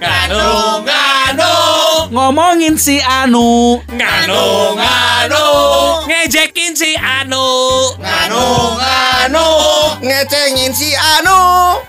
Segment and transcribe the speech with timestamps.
[0.00, 1.52] Nganu, nganu,
[2.10, 5.44] Ngomongin si Anu nganu, nganu,
[6.10, 7.46] Ngejekin si Anu
[8.02, 8.42] nganu,
[8.82, 9.46] nganu,
[10.02, 11.38] ngecengin si Anu.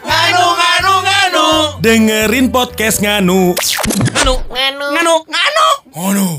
[0.06, 1.46] nganu, nganu, nganu.
[1.82, 3.58] Dengerin podcast Nganu
[4.14, 5.66] Nganu, Nganu nganu, Nganu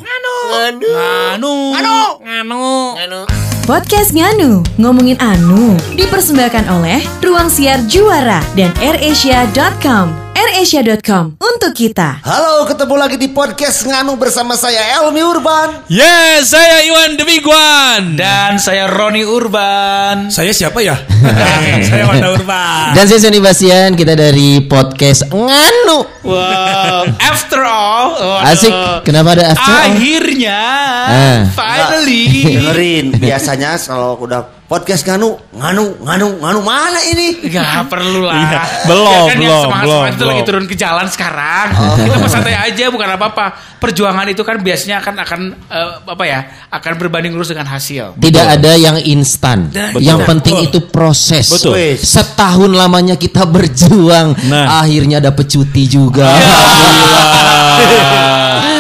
[0.06, 1.96] nganu, Nganu Nganu.
[2.22, 3.20] Nganu nganu.
[3.66, 10.25] Podcast Nganu, ngomongin Anu, dipersembahkan oleh Ruang Siar Juara dan AirAsia.com.
[10.46, 12.22] AirAsia.com untuk kita.
[12.22, 15.82] Halo, ketemu lagi di podcast Nganu bersama saya Elmi Urban.
[15.90, 20.94] Yes, saya Iwan Demiguan Dan saya Roni Urban Saya siapa ya?
[21.90, 26.06] Saya Wanda Urban Dan saya Sony Bastian, kita dari podcast Nganu.
[26.22, 28.46] Wow, after all waduh.
[28.46, 28.72] Asik,
[29.02, 29.82] kenapa ada after all?
[29.90, 30.58] Akhirnya
[31.06, 31.40] Ah.
[31.50, 32.24] Finally
[32.54, 37.38] Dengerin, biasanya kalau udah podcast Nganu, Nganu, Nganu, Nganu mana ini?
[37.46, 40.48] Gak perlu lah Iya, belum, Ya kan yang belum, semangat-semangat belum, itu lagi belum.
[40.50, 41.66] turun ke jalan sekarang
[42.02, 43.46] Kita mau santai aja bukan apa-apa
[43.78, 48.46] Perjuangan itu kan biasanya akan akan eh, Apa ya Akan berbanding lurus dengan hasil Tidak
[48.58, 49.70] ada yang instan.
[49.70, 50.02] Betul.
[50.02, 51.46] Yang penting itu proses.
[51.46, 51.94] Betul.
[51.96, 54.82] Setahun lamanya kita berjuang, Nah.
[54.82, 56.26] akhirnya dapet cuti juga.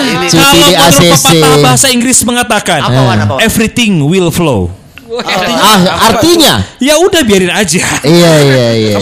[0.06, 1.26] Ini Cuti Kalau di ACC.
[1.30, 3.02] pepatah bahasa Inggris mengatakan apa apa?
[3.04, 3.18] wan?
[3.38, 4.70] Everything will flow
[5.22, 5.78] Ah,
[6.08, 6.60] artinya?
[6.76, 8.96] Ya udah biarin aja Iya, iya, iya.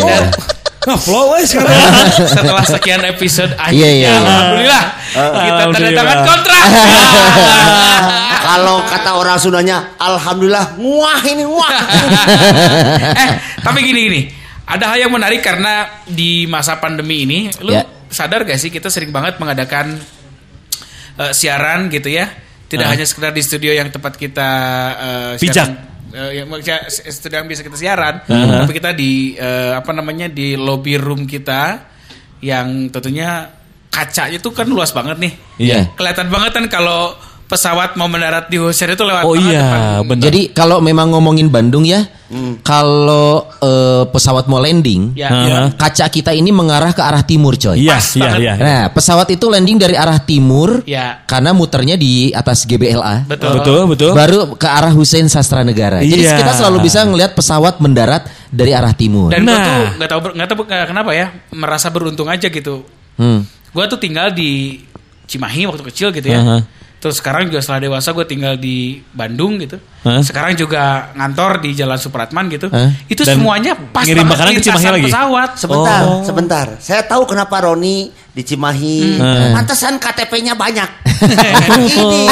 [0.84, 1.72] Nah flow aja sekarang
[2.36, 4.20] Setelah sekian episode akhirnya Iya, iya, iya.
[4.20, 4.82] Alhamdulillah
[5.14, 6.62] Kita tanda tangan kontrak
[8.44, 11.74] Kalau kata orang Sundanya, Alhamdulillah, nguah ini nguah.
[13.24, 14.20] eh tapi gini gini
[14.64, 17.84] ada hal yang menarik karena di masa pandemi ini lu Ya.
[18.06, 19.96] sadar gak sih kita sering banget mengadakan
[21.16, 22.28] eh, siaran gitu ya
[22.64, 22.92] tidak Ah.
[22.92, 24.48] hanya sekedar di studio yang tempat kita
[24.94, 25.68] eh, Pijak.
[26.14, 26.46] Siaran, eh, yang
[27.36, 28.62] yang bisa kita siaran Ah.
[28.62, 31.82] tapi kita di eh, apa namanya di lobby room kita
[32.38, 33.50] yang tentunya
[33.88, 35.90] kacanya tuh kan luas banget nih Iya.
[35.92, 37.14] kelihatan banget kan kalau
[37.44, 39.62] pesawat mau mendarat di Hoser itu lewat Oh iya
[40.00, 40.08] depan.
[40.08, 42.02] benar Jadi kalau memang ngomongin Bandung ya,
[42.60, 45.28] kalau eh, pesawat mau landing, Ya.
[45.30, 45.60] Iya.
[45.72, 47.78] kaca kita ini mengarah ke arah timur, coy.
[47.78, 51.22] Iya iya iya Nah, pesawat itu landing dari arah timur, Ya.
[51.24, 53.24] karena muternya di atas GBLA.
[53.24, 56.00] betul Betul betul Baru ke arah Hussein Sastra Negara.
[56.00, 56.38] Jadi Iya.
[56.38, 59.30] kita selalu bisa ngelihat pesawat mendarat dari arah timur.
[59.30, 59.64] Dan gue Nah.
[59.64, 62.82] tuh nggak tahu nggak tahu kenapa ya merasa beruntung aja gitu.
[63.14, 63.46] Hmm.
[63.70, 64.82] Gue tuh tinggal di
[65.24, 66.38] Cimahi waktu kecil gitu ya.
[66.38, 66.58] Aha.
[67.04, 69.76] Terus sekarang juga setelah dewasa gue tinggal di Bandung gitu.
[70.08, 70.24] Hah?
[70.24, 72.72] Sekarang juga ngantor di Jalan Supratman gitu.
[72.72, 72.88] Hah?
[73.04, 75.04] Itu Dan semuanya pas ngirim banget makanan ke Cimahi lagi?
[75.12, 75.50] pesawat.
[75.60, 76.24] Sebentar, Oh.
[76.24, 76.66] sebentar.
[76.80, 79.20] Saya tahu kenapa Roni di Cimahi.
[79.20, 79.52] Hmm.
[79.52, 80.88] Pantesan KTP-nya banyak.
[81.76, 82.24] ini,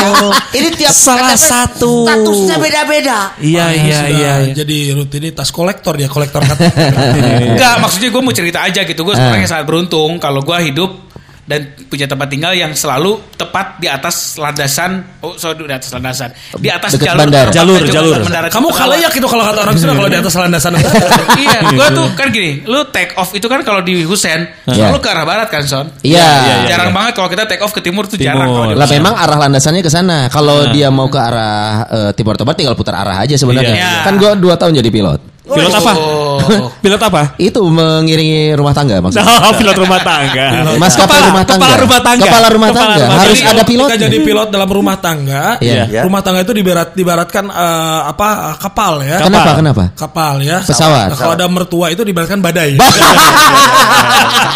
[0.56, 2.08] ini tiap Salah KTP satu.
[2.08, 3.18] statusnya beda-beda.
[3.36, 4.54] Iya iya sudah iya iya.
[4.56, 6.64] jadi rutinitas kolektor dia kolektor kata
[7.52, 9.04] Enggak, maksudnya gue mau cerita aja gitu.
[9.04, 11.11] Gue sebenarnya sangat beruntung kalau gue hidup
[11.42, 11.58] dan
[11.90, 15.02] punya tempat tinggal yang selalu tepat di atas landasan.
[15.18, 16.30] Oh, sorry di atas landasan.
[16.54, 17.50] Di atas Deket jalur bandara.
[17.50, 18.14] tempat Jalur, jalur.
[18.22, 20.72] mendarat kamu kalayak itu kalau kata orang Sunda kalau di atas landasan
[21.42, 24.88] iya, gue tuh kan gini, lu take off itu kan kalau di Husen Iya.
[24.94, 25.86] selalu ke arah barat kan, Son?
[26.00, 26.22] Iya.
[26.22, 26.68] iya, iya.
[26.70, 28.46] Jarang banget kalau kita take off ke timur tuh jarang.
[28.46, 28.66] Timur.
[28.70, 30.30] di Lah memang arah landasannya ke sana.
[30.30, 33.74] Kalau dia mau ke arah eh, timur Tobar tinggal putar arah aja sebenarnya.
[33.74, 33.92] Iya.
[34.06, 35.31] Kan gua dua tahun jadi pilot.
[35.42, 35.92] Pilot apa?
[35.98, 36.70] Oh.
[36.82, 37.34] Pilot apa?
[37.34, 39.26] Itu mengiringi rumah tangga maksudnya.
[39.42, 40.46] Oh, pilot rumah tangga.
[40.78, 41.66] Maskapai Kepala- rumah tangga.
[41.66, 42.22] Kepala rumah tangga.
[42.22, 43.02] Kepala rumah Kepala tangga.
[43.02, 43.52] rumah Harus tangga.
[43.52, 43.88] ada pilot.
[43.90, 45.44] Kita jadi pilot dalam rumah tangga.
[45.58, 45.82] Iya.
[45.90, 46.00] Ya.
[46.06, 49.16] Rumah tangga itu dibarat dibaratkan eh, apa eh, kapal ya.
[49.18, 49.50] Kenapa?
[49.58, 49.82] Kenapa?
[49.98, 50.58] Kapal ya.
[50.62, 51.10] Pesawat.
[51.10, 52.78] Nah, kalau ada mertua itu dibaratkan badai.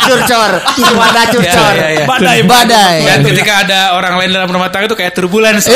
[0.06, 0.52] Curcor,
[0.94, 1.72] wadah curcor.
[1.74, 2.06] Iya, iya, iya.
[2.06, 2.38] badai.
[2.46, 2.96] Badai.
[3.02, 5.66] Dan ketika ada orang lain dalam rumah tangga itu kayak turbulence.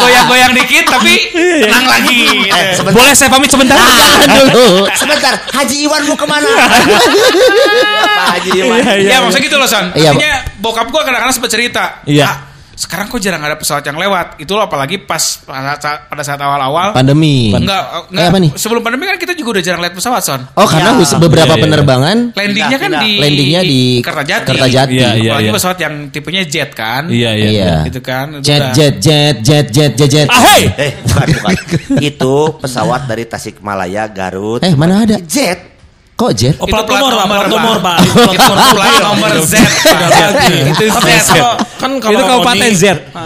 [0.00, 1.12] Goyang-goyang dikit tapi
[1.60, 2.16] tenang lagi.
[2.48, 2.56] gitu.
[2.56, 2.72] Eh.
[2.88, 3.76] Boleh saya pamit sebentar?
[3.82, 4.66] Jangan dulu.
[4.92, 6.46] Sebentar, Haji Iwan mau ke mana?
[6.46, 8.76] Pak Haji Iwan.
[8.78, 12.30] Iya, iya, Ya maksudnya gitu loh Son Iya, Artinya bokap gue kadang-kadang sempat cerita Iya.
[12.72, 15.76] "Ah, Sekarang kok jarang ada pesawat yang lewat Itu loh apalagi pas pada
[16.24, 17.52] saat, awal-awal Pandemi.
[17.52, 18.24] Enggak, enggak.
[18.24, 18.50] Eh, apa nih?
[18.56, 21.18] Sebelum pandemi kan kita juga udah jarang lihat pesawat Son Oh, karena Ya.
[21.20, 21.64] beberapa Iya, iya.
[21.68, 24.48] penerbangan Landingnya kan di Landingnya di Kertajati.
[24.48, 24.94] Kertajati.
[24.96, 25.30] Iya, iya.
[25.36, 27.02] Apalagi pesawat yang tipenya jet kan.
[27.12, 27.48] Iya iya.
[27.52, 27.74] Iya.
[27.92, 28.26] Gitu kan.
[28.40, 30.28] Itu jet jet jet jet jet jet jet.
[30.32, 30.62] Ah, hey!
[30.80, 31.54] Eh, bukan, bukan.
[32.00, 34.64] Itu pesawat dari Tasikmalaya, Garut.
[34.64, 35.16] Eh, mana ada?
[35.20, 35.71] Jet.
[36.22, 36.54] Kok jet?
[36.62, 37.26] Oh, plat nomor, Pak.
[37.26, 37.96] Plat nomor, Pak.
[38.78, 39.54] Plat nomor Z.
[40.70, 41.30] Itu Z.
[41.82, 42.84] Kan kalau Itu kabupaten Z.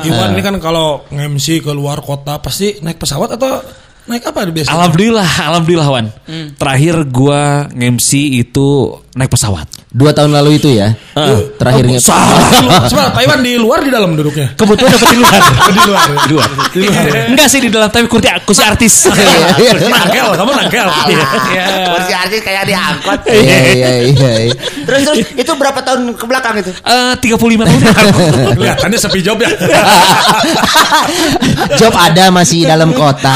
[0.08, 3.60] Iwan ini kan kalau nge-MC ke luar kota pasti naik pesawat atau
[4.08, 4.72] naik apa biasanya?
[4.80, 6.06] Alhamdulillah, alhamdulillah Wan.
[6.56, 9.64] Terakhir gua nge-MC itu naik pesawat.
[9.96, 10.92] Dua tahun lalu itu ya.
[11.56, 11.96] Terakhirnya.
[12.92, 14.52] Coba Taiwan di luar di dalam duduknya.
[14.52, 15.40] Kebetulan dapat di luar.
[15.40, 16.04] di luar.
[16.20, 16.48] di luar.
[17.32, 19.08] Enggak sih di dalam tapi kursi kursi artis.
[19.96, 20.86] Nangkel, kamu nangkel.
[21.96, 23.20] Kursi artis kayak diangkot.
[23.24, 24.30] Iya iya iya.
[24.52, 24.54] iya.
[24.84, 26.70] Terus terus itu berapa tahun ke belakang itu?
[26.84, 28.52] Eh 35 tahun.
[28.60, 29.48] Kelihatannya sepi job ya.
[31.80, 33.32] Job ada masih dalam kota.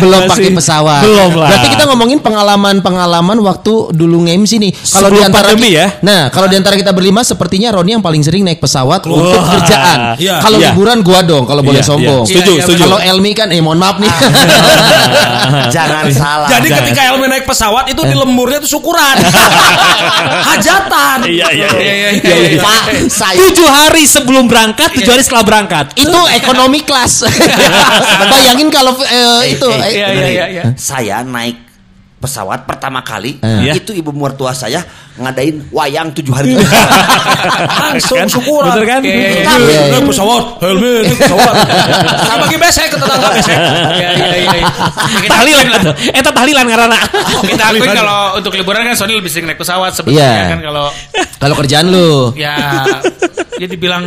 [0.00, 1.04] Belum pakai pesawat.
[1.04, 1.52] Belum lah.
[1.52, 4.72] Berarti kita ngomongin pengalaman-pengalaman waktu dulu nge-MC nih.
[5.02, 5.86] Kalau di antara pandemi ya.
[6.00, 10.14] Nah, kalau di antara kita berlima sepertinya Roni yang paling sering naik pesawat untuk kerjaan.
[10.16, 10.38] Iya.
[10.38, 10.70] Kalau Iya.
[10.70, 12.22] liburan gua dong kalau boleh Iya, sombong.
[12.22, 12.30] iya.
[12.30, 12.82] Setuju, iya, setuju.
[12.84, 14.06] Kalau Elmi kan eh mohon maaf nih.
[15.74, 16.48] Jangan salah.
[16.48, 19.16] Jadi ketika Elmi naik pesawat itu di lemburnya itu syukuran.
[20.48, 21.18] Hajatan.
[21.26, 22.60] Iya iya Iya, iya.
[22.60, 25.94] Pak, saya Tujuh hari sebelum berangkat, tujuh hari setelah berangkat.
[25.94, 27.26] itu ekonomi kelas.
[28.28, 30.64] Bayangin kalau eh, itu eh, Iya, iya, iya, iya.
[30.74, 31.61] saya naik
[32.22, 33.74] pesawat pertama kali Eh.
[33.74, 34.78] itu ibu mertua saya
[35.12, 36.54] ngadain wayang tujuh hari
[37.92, 38.72] Langsung syukuran.
[38.72, 39.00] Betul kan?
[39.02, 39.82] Iya, iya, Kan, iya.
[39.90, 41.54] naik pesawat, Helmi naik pesawat.
[42.22, 43.56] Saya bagi besek ke tetangga besek.
[43.92, 44.50] Iya, iya, iya.
[45.18, 45.94] Kita Tahlilan atuh.
[46.08, 46.98] Eta tahlilan karena.
[47.44, 50.48] kita akuin kalau untuk liburan kan Sony lebih sering naik pesawat sebetulnya Iya.
[50.48, 50.86] kan kalau
[51.36, 52.32] kalau kerjaan lu.
[52.32, 52.56] ya
[53.58, 54.04] ya dibilang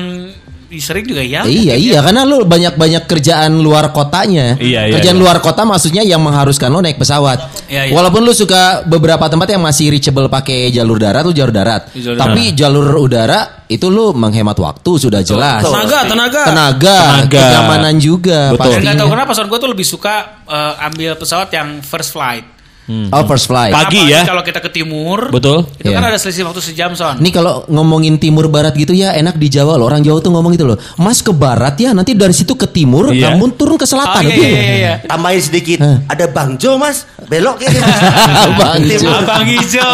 [0.79, 1.43] sering juga ya.
[1.45, 4.55] Iya iya karena lu banyak-banyak kerjaan luar kotanya.
[4.57, 5.23] Iya, iya, kerjaan iya.
[5.23, 7.67] luar kota maksudnya yang mengharuskan lo naik pesawat.
[7.67, 7.93] Iya, iya.
[7.93, 11.91] Walaupun lu suka beberapa tempat yang masih reachable pakai jalur darat lu jalur darat.
[11.93, 15.61] Jalur Tapi jalur udara itu lu menghemat waktu sudah jelas.
[15.65, 16.43] Tenaga, tenaga.
[16.47, 17.41] Tenaga, Tenaga.
[17.43, 18.57] kenyamanan juga Betul.
[18.57, 19.01] Dan nggak pastinya.
[19.01, 20.15] tahu kenapa Son gue tuh lebih suka
[20.47, 22.54] eh, ambil pesawat yang first flight.
[22.85, 23.69] Oh first flight.
[23.69, 24.21] Pagi Apalagi ya.
[24.23, 25.65] Kalau kita ke timur, Betul.
[25.75, 26.09] Itu kan Iya.
[26.11, 27.17] ada selisih waktu sejam Son.
[27.17, 29.85] Nih kalau ngomongin timur barat gitu ya enak di Jawa loh.
[29.85, 30.77] Orang Jawa tuh ngomong gitu loh.
[30.95, 33.33] Mas ke barat ya nanti dari situ ke timur, Iya.
[33.33, 34.21] namun turun ke Oh selatan.
[34.23, 34.75] iya iya iya.
[34.75, 34.93] iya.
[35.09, 35.97] tambahin sedikit Eh.
[36.05, 37.81] ada Bang Jo mas belok kiri
[38.59, 39.09] Bang Jo.
[39.09, 39.25] Abang.
[39.25, 39.93] Bang hijau.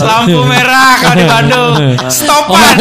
[0.00, 1.72] Lampu merah kalau di Bandung.
[2.08, 2.76] Stopan.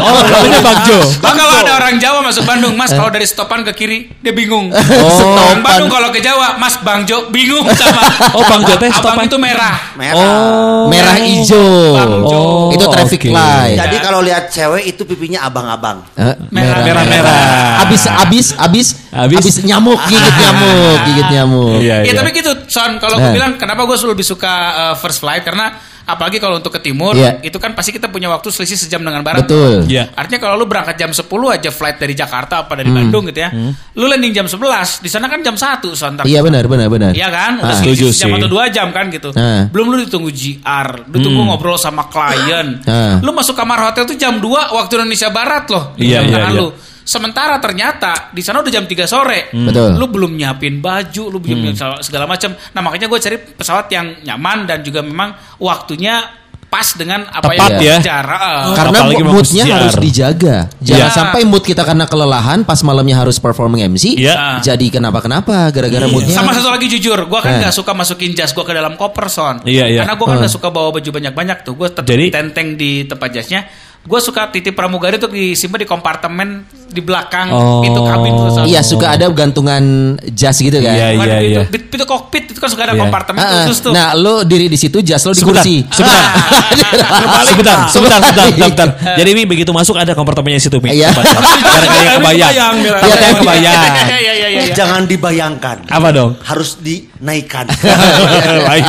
[0.00, 0.98] Oh, namanya Bang Jo.
[0.98, 4.70] Oh, kalau ada orang Jawa masuk Bandung, Mas kalau dari stopan ke kiri dia bingung.
[5.16, 5.38] Stopan.
[5.38, 8.07] Orang Bandung kalau ke Jawa, Mas Bang Jo bingung sama.
[8.30, 9.24] Oh, Bang Jo teh Abang stopan.
[9.24, 9.76] itu merah.
[9.94, 10.84] merah Oh.
[10.86, 12.24] Merah hijau.
[12.24, 12.42] Jo.
[12.70, 13.32] itu traffic oke.
[13.32, 13.76] light.
[13.78, 17.82] jadi kalau lihat cewek itu pipinya abang-abang Eh, Merah, merah, merah.
[17.82, 19.38] Abis abis abis Abis.
[19.38, 21.78] abis nyamuk gigit nyamuk gigit nyamuk.
[21.78, 22.14] Iya, Ya iya.
[22.14, 22.96] tapi gitu, Son.
[22.98, 23.34] Kalau gue Eh.
[23.34, 25.72] bilang kenapa gue lebih suka uh, first flight karena
[26.08, 27.44] apalagi kalau untuk ke timur Iya.
[27.44, 29.44] itu kan pasti kita punya waktu selisih sejam dengan barat.
[29.44, 29.84] Betul.
[29.84, 30.08] Iya.
[30.10, 31.20] Artinya kalau lu berangkat jam 10
[31.52, 33.52] aja flight dari Jakarta apa dari Bandung gitu ya.
[33.92, 36.16] Lu landing jam 11, di sana kan jam 1 Son.
[36.16, 37.12] Ntar- Iya benar benar benar.
[37.12, 37.60] Iya kan?
[37.60, 37.78] Udah Ah.
[37.78, 38.36] selisih Setuju jam sih.
[38.40, 39.28] atau dua jam kan gitu.
[39.34, 39.68] Ah.
[39.68, 42.80] Belum lu ditunggu GR, ditunggu ngobrol sama klien.
[42.82, 43.20] Ah.
[43.20, 45.92] Lu masuk kamar hotel tuh jam 2 waktu Indonesia Barat loh.
[45.94, 46.60] di Iya, jam iya, tangan iya.
[46.60, 46.68] lu.
[47.08, 49.48] Sementara ternyata di sana udah jam 3 sore.
[49.48, 49.96] Betul.
[49.96, 52.52] Lu belum nyiapin baju, lu belum nyiapin segala macam.
[52.52, 56.20] Nah, makanya gue cari pesawat yang nyaman dan juga memang waktunya
[56.68, 57.96] pas dengan apa Tepat yang ya.
[57.96, 58.36] bicara.
[58.36, 60.56] Eh, Karena Apalagi mau moodnya harus dijaga.
[60.84, 61.16] Jangan Iya.
[61.16, 64.20] sampai mood kita karena kelelahan pas malamnya harus performing MC.
[64.20, 64.60] Iya.
[64.60, 66.36] Jadi kenapa kenapa gara-gara moodnya.
[66.36, 67.58] Sama satu lagi jujur, gue kan Eh.
[67.64, 69.64] nggak suka masukin jas gue ke dalam koper son.
[69.64, 70.04] Iya, iya.
[70.04, 70.40] Karena gue kan Eh.
[70.44, 71.72] nggak suka bawa baju banyak-banyak tuh.
[71.72, 73.64] Gue tetap Jadi- tenteng di tempat jasnya.
[74.00, 76.48] Gue suka titip pramugari tuh disimpan di kompartemen
[76.88, 77.84] di belakang Oh.
[77.84, 78.64] pintu kabin tuh.
[78.64, 79.84] Iya suka ada gantungan
[80.30, 80.88] jas gitu kan.
[80.88, 81.60] Iya, iya, iya.
[81.68, 83.04] pintu, kokpit itu kan suka ada Iya.
[83.04, 83.56] kompartemen Ah, ah.
[83.62, 83.92] khusus tuh.
[83.92, 85.84] Nah, lo diri di situ, jas lo di Sebentar, kursi.
[85.90, 86.24] sebentar.
[86.24, 87.44] Terbalik.
[87.52, 88.88] sebentar, sebentar, sebentar, sebentar.
[89.14, 90.88] Jadi Mi begitu masuk ada kompartemennya di situ Mi.
[90.94, 91.12] Iya.
[91.12, 91.52] Karena
[91.84, 92.74] kayak kebayang.
[92.80, 93.76] Kebayang, kebayang.
[94.08, 94.74] Iya iya iya iya.
[94.74, 96.34] jangan dibayangkan Apa dong?
[96.42, 97.64] harus dinaikkan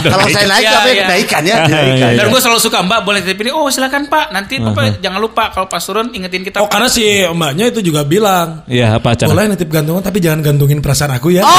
[0.03, 1.05] kalau saya naik Iya, apa iya.
[1.05, 3.51] naikkan ya Iya, dinaikkan Dan gue selalu suka Mbak boleh titip ini.
[3.51, 4.31] Oh silakan Pak.
[4.31, 6.59] Nanti Bapak jangan lupa kalau pas turun ingetin kita.
[6.61, 9.27] Oh karena si mbaknya itu juga bilang Iya, apa cara?
[9.31, 11.43] boleh nitip gantungan tapi jangan gantungin perasaan aku ya.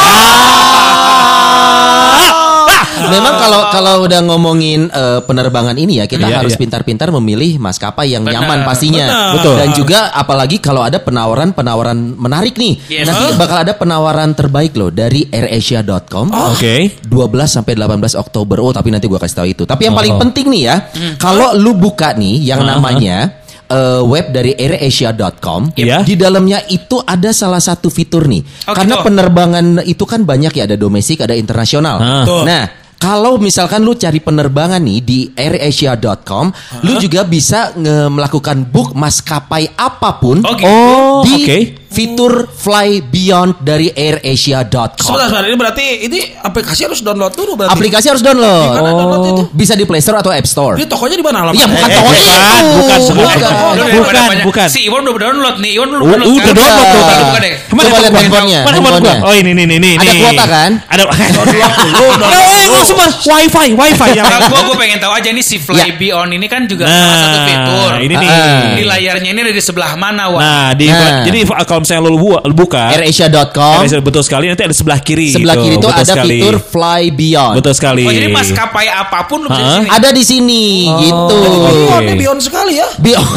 [3.09, 6.61] Memang kalau kalau udah ngomongin eh, penerbangan ini ya kita Iya, harus iya.
[6.61, 9.07] pintar-pintar memilih maskapai yang Benar, nyaman pastinya.
[9.07, 9.33] benar.
[9.39, 9.55] Betul.
[9.57, 12.75] Dan juga apalagi kalau ada penawaran-penawaran menarik nih.
[12.87, 13.07] Yes.
[13.07, 16.29] Nanti bakal ada penawaran terbaik loh dari airasia.com.
[16.53, 17.01] Oke.
[17.01, 17.09] 12
[17.47, 18.61] sampai 18 Oktober.
[18.61, 19.63] Oh, tapi nanti gua kasih tahu itu.
[19.65, 20.21] Tapi yang paling Oh.
[20.21, 20.77] penting nih ya,
[21.17, 26.03] kalau lu buka nih yang namanya eh, web dari airasia.com, Iya.
[26.03, 28.43] di dalamnya itu ada salah satu fitur nih.
[28.67, 29.07] Oh, Karena gitu.
[29.07, 32.27] penerbangan itu kan banyak ya, ada domestik, ada internasional.
[32.27, 32.51] Betul.
[32.51, 32.67] Nah,
[33.01, 36.53] kalau misalkan lu cari penerbangan nih di airasia.com,
[36.85, 40.69] lu juga bisa nge- melakukan book maskapai apa pun Oh, gitu.
[40.69, 41.59] Oh, di oke.
[41.91, 44.95] Fitur Fly Beyond dari AirAsia.com.
[44.97, 45.43] Sebentar, sebentar.
[45.45, 47.75] Ini berarti ini aplikasi harus download dulu berarti.
[47.75, 48.63] Aplikasi harus download.
[48.65, 49.43] Di mana download itu?
[49.51, 50.75] Bisa di Play Store atau App Store.
[50.75, 51.67] Ini tokonya di mana alamatnya?
[51.67, 52.39] Iya,
[52.73, 53.43] bukan Eh, toko bukan, itu.
[53.43, 53.91] bukan, bukan.
[53.91, 54.67] Bukan, banyak- bukan.
[54.69, 55.71] Si Iwan udah download nih.
[55.75, 56.31] Iwan lu Oh, download.
[56.31, 57.01] udah download tuh.
[57.01, 57.55] Bukan, bukan deh.
[57.71, 58.49] Coba lihat handphone?
[58.71, 59.17] handphonenya.
[59.21, 59.93] Oh ini nih nih nih.
[59.93, 60.19] Ada nih.
[60.21, 60.71] kuota kan?
[60.87, 61.03] Ada.
[61.03, 62.73] Download dulu, download Eh, dulu.
[62.73, 64.27] langsung mah wifi, wifi yang.
[64.27, 65.85] Nah, gua gua pengen tahu aja nih si Fly Ya.
[65.93, 67.91] Beyond ini kan juga salah satu Nah, fitur.
[68.01, 68.29] ini nih.
[68.31, 68.63] Ah.
[68.73, 70.41] Di layarnya ini ada di sebelah mana, Wan?
[70.41, 71.25] Nah, di Nah.
[71.25, 73.83] jadi kalau misalnya lu bu- lu buka AirAsia.com.
[73.83, 75.29] Ada- betul sekali nanti ada sebelah kiri.
[75.31, 76.37] Sebelah Tuh, kiri itu betul ada sekali.
[76.37, 77.55] fitur Fly Beyond.
[77.57, 78.03] Betul sekali.
[78.03, 79.89] Oh, jadi maskapai apa pun lu bisa.
[79.89, 80.65] Ada di sini
[81.01, 81.37] gitu.
[81.41, 82.89] Beyond, ini beyond sekali ya.
[82.95, 83.29] Beyond.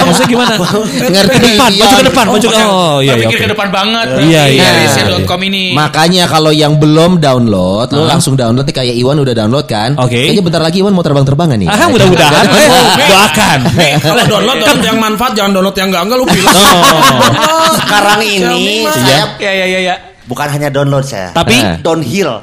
[0.00, 0.54] Maksudnya gimana?
[1.12, 3.26] Ngerti Ke depan, maju ke depan, maju ke Oh, iya iya.
[3.26, 4.06] ke depan banget.
[4.20, 4.68] Iya, iya.
[4.84, 5.72] Airsia.com ini.
[5.72, 9.96] Makanya kalau yang belum download, lu langsung download nih kayak Iwan udah download kan?
[9.96, 10.12] Oke.
[10.12, 11.66] Kayaknya bentar lagi Iwan mau terbang-terbangan nih.
[11.66, 12.44] Ah, mudah-mudahan.
[12.60, 13.58] Eh, doakan.
[13.98, 16.54] Kalau download, download yang manfaat, jangan download yang enggak enggak lu bilang.
[17.78, 20.09] Sekarang ini saya Ya ya ya ya.
[20.24, 21.30] Bukan hanya download saya.
[21.32, 21.76] Tapi Eh.
[21.80, 22.40] downhill.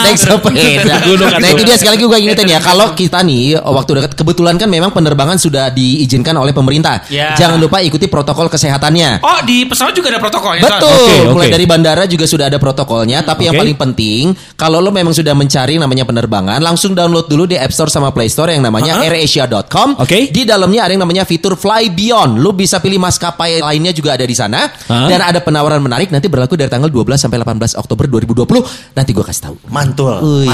[0.00, 0.96] Naik sepeda.
[1.04, 4.56] Gunung Nah itu dia sekali lagi gue ingetin ya Kalau kita nih waktu dekat Kebetulan
[4.56, 7.34] kan memang penerbangan sudah diizinkan oleh pemerintah Ya.
[7.34, 10.62] Jangan lupa ikuti protokol kesehatannya Oh, di pesawat juga ada protokolnya.
[10.62, 11.54] Betul, Oke, mulai oke.
[11.58, 13.20] dari bandara juga sudah ada protokolnya.
[13.20, 13.60] Tapi yang Oke.
[13.60, 14.22] paling penting,
[14.54, 18.30] kalau lo memang sudah mencari namanya penerbangan, langsung download dulu di App Store sama Play
[18.30, 19.98] Store yang namanya AirAsia.com.
[19.98, 20.30] Oke.
[20.30, 22.40] Di dalamnya ada yang namanya fitur Fly Beyond.
[22.40, 24.70] Lo bisa pilih maskapai lainnya juga ada di sana.
[24.88, 25.08] Hah?
[25.10, 28.64] Dan ada penawaran menarik nanti berlaku dari tanggal 12 sampai 18 Oktober 2020.
[28.94, 29.56] Nanti gue kasih tahu.
[29.66, 30.16] Mantul.
[30.16, 30.48] Uy.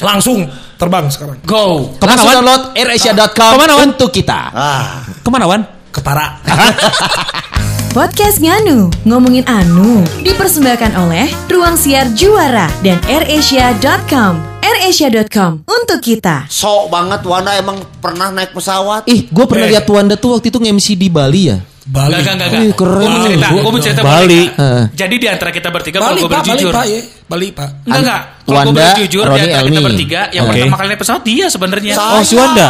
[0.00, 0.42] Langsung
[0.74, 1.38] terbang sekarang.
[1.44, 1.94] Go.
[1.94, 2.36] Ke mana, Langsung Wan?
[2.36, 3.86] download AirAsia.com Ke mana, Wan?
[3.86, 4.40] untuk kita.
[4.50, 5.62] Ah, ke mana Wan?
[5.90, 6.40] Ketara.
[7.92, 14.40] Podcast Nganu, ngomongin anu, dipersembahkan oleh Ruang Siar Juara dan AirAsia.com.
[14.62, 16.48] AirAsia.com untuk kita.
[16.48, 19.04] sok banget Wanda emang pernah naik pesawat.
[19.04, 19.76] Ih, gue pernah Eh.
[19.76, 21.60] lihat Wanda tuh waktu itu nge-MC di Bali ya.
[21.82, 22.14] Bali.
[22.14, 23.02] Gak, gak, gak, Wih, keren.
[23.02, 24.14] Gue mau cerita, gue mau cerita Bali.
[24.14, 24.42] Bali.
[24.46, 24.82] Eh.
[24.94, 26.38] Jadi di antara kita bertiga, kalau Bali, gue Pak.
[26.38, 26.72] Bali, berjujur.
[26.72, 26.84] Pak.
[26.86, 27.00] Ya.
[27.26, 27.68] Bali, Pak.
[27.82, 28.20] Enggak, enggak.
[28.42, 29.86] Kalau gue berjujur, di Roni, antara kita Elmi.
[29.90, 30.50] bertiga, yang Oke.
[30.54, 31.94] pertama kali naik pesawat dia sebenarnya.
[31.98, 32.14] Saya.
[32.14, 32.68] Oh, si Wanda.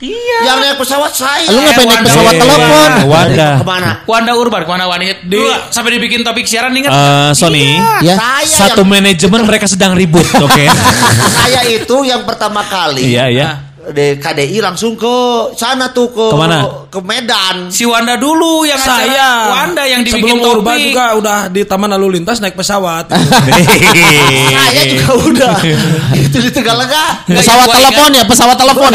[0.00, 0.38] Iya.
[0.44, 1.44] Yang naik pesawat saya.
[1.46, 2.04] Lu ngapain naik Wanda.
[2.08, 2.90] pesawat Eh, telepon?
[3.04, 3.48] Wanda.
[3.52, 3.90] Ke mana?
[4.04, 5.04] Wanda Urban, ke mana Wanda?
[5.12, 6.88] Di, sampai dibikin topik siaran ingat?
[6.88, 7.76] Eh, Sony.
[8.00, 8.16] Ya.
[8.16, 10.64] Saya Satu yang, manajemen mereka sedang ribut, oke?
[11.44, 13.48] saya itu yang pertama kali Iya, iya.
[13.80, 15.16] Di KDI langsung ke
[15.56, 16.58] sana tuh ke Ke mana?
[16.92, 17.72] ke Medan.
[17.72, 18.76] Si Wanda dulu yang.
[18.76, 19.56] Saya.
[19.56, 23.08] Wanda yang dibikin Sebelum Urban juga udah di Taman Lalu Lintas naik pesawat.
[23.16, 25.54] Saya juga udah
[26.28, 27.24] itu di Tegalega.
[27.24, 28.90] Pesawat telepon ya, pesawat telepon.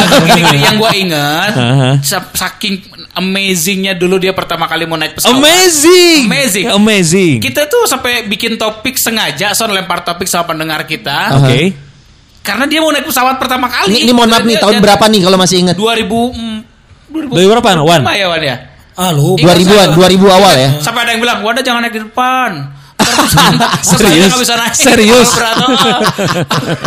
[0.53, 1.51] Yang gue ingat
[2.45, 5.33] saking amazingnya dulu dia pertama kali mau naik pesawat.
[5.33, 6.29] Amazing.
[6.29, 6.65] Amazing.
[6.69, 7.35] Amazing.
[7.41, 11.41] Kita tuh sampai bikin topik sengaja, son lempar topik sama pendengar kita.
[11.41, 11.84] Oke.
[12.45, 13.89] Karena dia mau naik pesawat pertama kali.
[13.89, 15.75] Ini, ini mohon maaf nih, tahun berapa nih kalau masih ingat?
[15.75, 16.57] 2000 mm,
[17.09, 18.01] 2000 Dari berapa, Wan?
[18.13, 18.55] ya Wan ya.
[18.95, 19.33] ah, lu.
[19.41, 20.69] 2000-an, 2000 awal ya.
[20.77, 22.74] Sampai ada yang bilang, Wanda jangan naik di depan.
[23.81, 24.31] Serius?
[24.35, 24.73] Bisa naik.
[24.75, 25.29] Serius?
[25.33, 25.99] Kalau berat, oh.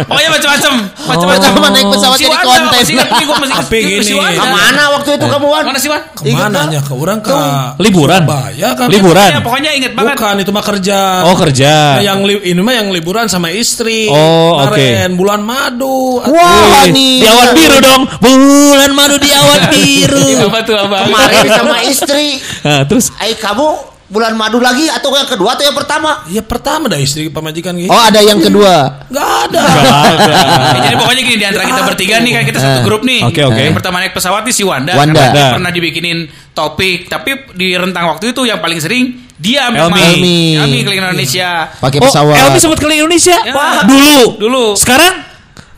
[0.09, 0.73] Pokoknya macam-macam,
[1.09, 1.49] macam-macam.
[1.49, 2.83] Pertama naik pesawat jadi konten.
[2.93, 3.09] ingat
[3.49, 4.13] Tapi gini.
[4.19, 5.63] Ke mana waktu itu kamu Wan?
[5.67, 6.03] Mana sih Wan?
[6.13, 7.37] Ke mana nya ke orang ke
[7.81, 8.23] Liburan.
[8.29, 8.89] Surabaya kan?
[8.91, 9.31] Liburan.
[9.31, 10.17] Ya, pokoknya inget banget.
[10.19, 10.99] Bukan itu mah kerja.
[11.29, 12.01] Oh, kerja.
[12.01, 14.11] Nah, yang ini mah yang liburan sama istri.
[14.11, 14.89] Oh, oke.
[15.15, 16.21] Bulan madu.
[16.23, 17.23] Wah, nih.
[17.23, 18.03] Di awan biru dong.
[18.21, 20.27] Bulan madu di awan biru.
[20.69, 22.43] Kemarin sama istri.
[22.63, 26.25] Terus Eh kamu bulan madu lagi atau yang kedua atau yang pertama?
[26.27, 27.93] Ya pertama dah istri pemajikan gitu.
[27.93, 29.05] Oh, ada yang kedua.
[29.07, 29.63] Gak ada.
[29.69, 33.21] Ya, jadi pokoknya gini di antara kita bertiga nih kan kita satu grup nih.
[33.23, 33.61] Oke, oke.
[33.61, 34.97] Yang pertama naik pesawat nih si Wanda.
[34.97, 35.13] Wanda.
[35.13, 35.55] Karena Wanda.
[35.61, 36.19] pernah dibikinin
[36.51, 40.57] topik, tapi di rentang waktu itu yang paling sering dia memang Elmi.
[40.57, 41.69] Elmi keliling Indonesia.
[41.79, 42.35] Pakai Oh, pesawat.
[42.35, 43.37] Elmi sempat keliling Indonesia.
[43.45, 43.85] Ya.
[43.85, 44.19] Dulu.
[44.41, 44.65] Dulu.
[44.75, 45.28] Sekarang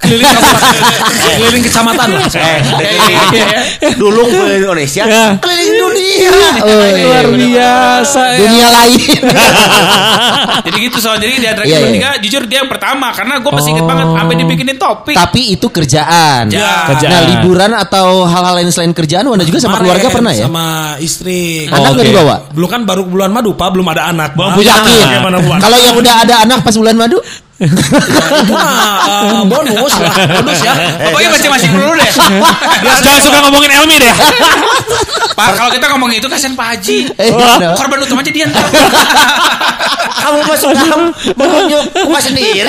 [0.00, 0.80] Keliling kabupaten,
[1.36, 2.28] keliling kecamatan lah.
[2.32, 3.90] Iya, iya, iya.
[4.00, 5.24] Dulu ke Indonesia, Ya.
[5.36, 6.32] keliling dunia.
[7.00, 8.20] luar biasa.
[8.32, 8.38] ya.
[8.40, 8.98] Dunia lain.
[10.66, 11.86] Jadi gitu soal jadi di antara Iya, kita iya.
[11.86, 15.14] bertiga jujur dia yang pertama karena gue masih inget banget sampai dibikinin topik.
[15.16, 16.44] Tapi itu kerjaan.
[16.48, 16.90] Ya.
[16.96, 17.10] Kerjaan.
[17.12, 20.46] Nah, liburan atau hal-hal lain selain kerjaan, Wanda juga sama keluarga pernah ya?
[20.48, 21.68] Sama istri.
[21.68, 22.34] Anak nggak dibawa?
[22.52, 24.32] Belum kan baru bulan madu, Pak, belum ada anak.
[24.36, 25.58] Belum punya buat?
[25.60, 27.18] Kalau yang udah ada anak pas bulan madu?
[27.60, 30.72] Itu mah eh, bonus lah, bonus ya.
[31.12, 32.10] Pokoknya masing-masing dulu deh.
[33.04, 34.14] Jangan suka ngomongin Elmi deh.
[35.36, 37.12] Pak kalau kita ngomong itu kasihan Pak Haji.
[37.20, 37.28] Eh,
[37.60, 37.76] no.
[37.76, 38.48] Korban utama aja dia.
[40.20, 42.64] Kamu masuk dalam menunjuk muka sendiri.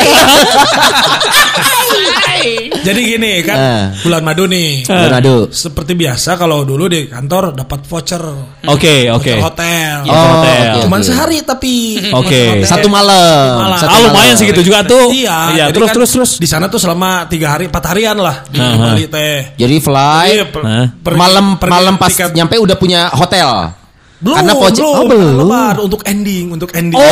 [2.82, 3.84] Jadi gini kan, Ah.
[3.98, 4.84] bulan madu nih.
[4.84, 5.36] Bulan madu.
[5.48, 8.24] Seperti biasa kalau dulu di kantor dapat voucher
[8.66, 9.22] Oke, oke.
[9.22, 9.96] voucher hotel.
[10.04, 10.66] Oh, hotel.
[10.72, 11.08] oke, Cuman oke.
[11.08, 11.74] sehari tapi
[12.12, 12.42] Oke.
[12.52, 12.66] Hotel.
[12.66, 13.48] Satu malam.
[13.62, 13.78] Malam.
[13.78, 14.40] Satu Ah, lumayan malam.
[14.40, 15.08] segitu juga tuh.
[15.12, 16.32] Iya, Iya, jadi terus kan terus terus.
[16.38, 18.76] Di sana tuh selama tiga hari, empat harian lah di Aha.
[18.92, 19.40] Bali teh.
[19.56, 20.86] Jadi fly Iya, per- Hah?
[20.96, 23.81] pergi- malam pergi malam pas tiket- nyampe udah punya hotel.
[24.22, 25.34] Belum, Karena voucher- belum, oh, belum.
[25.36, 26.94] lebar untuk ending, untuk ending.
[26.94, 27.06] Oh,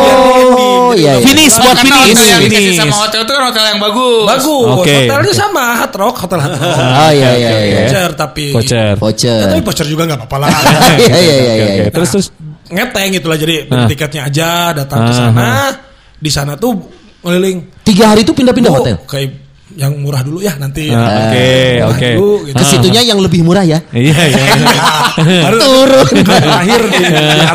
[0.00, 0.80] di ending.
[0.88, 1.20] Jadi iya, iya.
[1.20, 2.08] Finish buat Karena finish.
[2.08, 4.24] hotel yang dikasih sama hotel itu kan hotel yang bagus.
[4.26, 4.66] Bagus.
[4.72, 5.36] Oke, Hotelnya oke.
[5.36, 6.72] sama Hard Rock, hotel Hard Rock.
[6.72, 7.76] Oh iya iya iya.
[7.78, 8.44] Voucher tapi.
[8.50, 8.90] Voucher.
[8.96, 9.38] Voucher.
[9.38, 10.48] Ya, tapi voucher juga nggak apa-apa lah.
[10.96, 11.66] Iya iya iya iya.
[11.84, 11.92] oke.
[11.92, 12.26] Terus terus.
[12.66, 13.86] Ngeteng itulah jadi beli Ah.
[13.86, 15.46] tiketnya aja datang ke Ah, sana.
[16.16, 16.74] Di sana tuh
[17.20, 17.84] ngeliling.
[17.84, 18.96] Tiga hari itu pindah-pindah "Bu, hotel.
[19.06, 19.45] Kayak
[19.76, 20.88] yang murah dulu ya nanti.
[20.88, 21.48] Ah, Oke,
[21.84, 22.08] oke.
[22.16, 22.56] dulu, gitu.
[22.56, 23.76] Ke situnya yang lebih murah ya.
[23.92, 24.44] Iya iya.
[25.44, 26.06] Baru Turun.
[26.26, 27.02] terakhir di,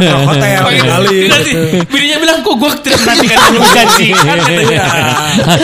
[0.05, 0.81] Rock Hotel iya.
[0.85, 1.17] kali.
[1.27, 1.51] Nanti
[1.89, 4.07] bininya bilang kok gue tidak perhatikan belum gaji.
[4.21, 4.83] Kan katanya.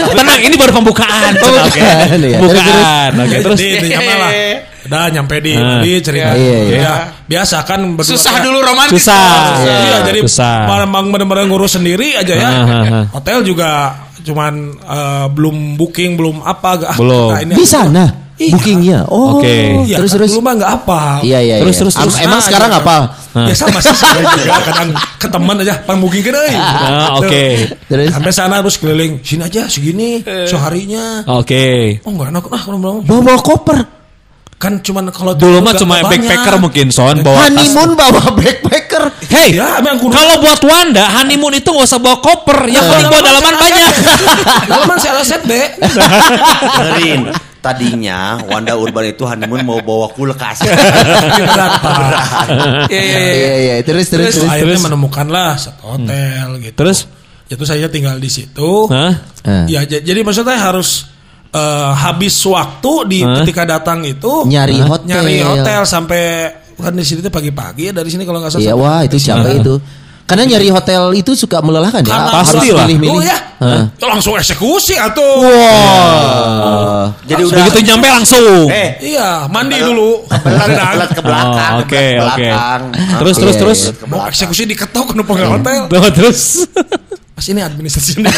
[0.10, 1.32] Tenang, ini baru pembukaan.
[1.38, 1.80] Pembukaan, Oke.
[1.80, 1.96] iya.
[2.10, 3.12] Terus, Pembukaan.
[3.22, 3.60] Oke, terus.
[3.94, 4.32] apa lah.
[4.88, 5.84] Udah nyampe di, Ah.
[5.84, 6.32] di cerita.
[6.32, 6.78] Iya, iya.
[6.80, 6.94] Ya,
[7.28, 9.04] biasa kan berdua- Susah dulu romantis.
[9.04, 9.60] Susah.
[9.60, 10.64] Iya, Iya, jadi susah.
[10.88, 12.48] memang benar-benar ngurus sendiri aja ya.
[12.48, 13.06] Ah, ah, ah.
[13.12, 16.84] Hotel juga cuman eh, belum booking, belum apa.
[16.84, 17.32] Ah, Belum.
[17.32, 18.54] nah, ini Di sana Iya.
[18.54, 19.00] bookingnya.
[19.10, 19.50] Oh, Oke.
[19.90, 20.30] Iya, terus kan terus.
[20.38, 21.02] Dulu mah nggak apa.
[21.26, 21.56] Iya iya.
[21.58, 21.82] Terus, iya.
[21.82, 22.16] terus, terus.
[22.22, 22.80] Emang Ah, sekarang iya.
[22.86, 22.98] apa?
[23.50, 26.54] Ya sama sih saya juga kadang ke teman aja pang booking kan euy.
[26.54, 27.46] Ah, oke.
[27.90, 28.14] Terus?
[28.14, 31.26] Sampai sana terus keliling sini aja segini seharinya.
[31.34, 31.98] Oke.
[32.06, 33.10] Oh enggak enak ah kalau belum.
[33.10, 33.78] Bawa bawa koper.
[34.58, 37.54] Kan cuman kalau Dulu mah cuma backpacker mungkin son bawa tas.
[37.54, 39.04] Honeymoon bawa backpacker.
[39.30, 39.78] Hey, Ya,
[40.10, 43.92] kalau buat Wanda honeymoon itu gak usah bawa koper, yang penting bawa dalaman banyak.
[44.72, 45.62] Dalaman saya set be.
[45.78, 47.22] Dengerin.
[47.58, 50.66] Tadinya Wanda Urban itu honeymoon mau bawa kulkas.
[52.88, 53.30] Iya, iya, iya.
[53.30, 53.76] Iya iya.
[53.84, 56.76] Terus terus Terus akhirnya menemukanlah satu hotel gitu.
[56.76, 57.00] Terus?
[57.48, 58.92] itu saya tinggal di situ.
[58.92, 59.16] Hah?
[59.68, 61.08] Ya j- jadi maksudnya harus
[61.50, 63.42] eh, habis waktu di Hah?
[63.42, 65.06] ketika datang itu Nyari hotel.
[65.08, 66.24] nyari hotel sampai
[66.78, 68.64] kan di sini tuh pagi-pagi ya dari sini kalau nggak salah.
[68.64, 69.82] Iya wah itu siapa itu?
[70.28, 72.12] Karena nyari hotel itu suka melelahkan ya.
[72.12, 72.84] Karena Pasti Harus lah.
[72.84, 73.16] milih-milih.
[73.16, 73.84] Oh ya, Hah.
[73.90, 77.16] Ya langsung eksekusi atau Wah.
[77.24, 78.68] Jadi udah Begitu nyampe langsung.
[78.68, 80.28] Eh, Iya, mandi dulu.
[80.28, 81.74] belat ke belakang.
[81.74, 82.44] Oh, oke, ke oke.
[82.44, 82.82] belakang.
[82.92, 83.80] Terus, Oke, terus, terus.
[84.04, 85.82] Mau eksekusi diketok ke pengen hotel.
[86.12, 86.42] Terus.
[87.38, 88.26] Pas ini administrasi ini.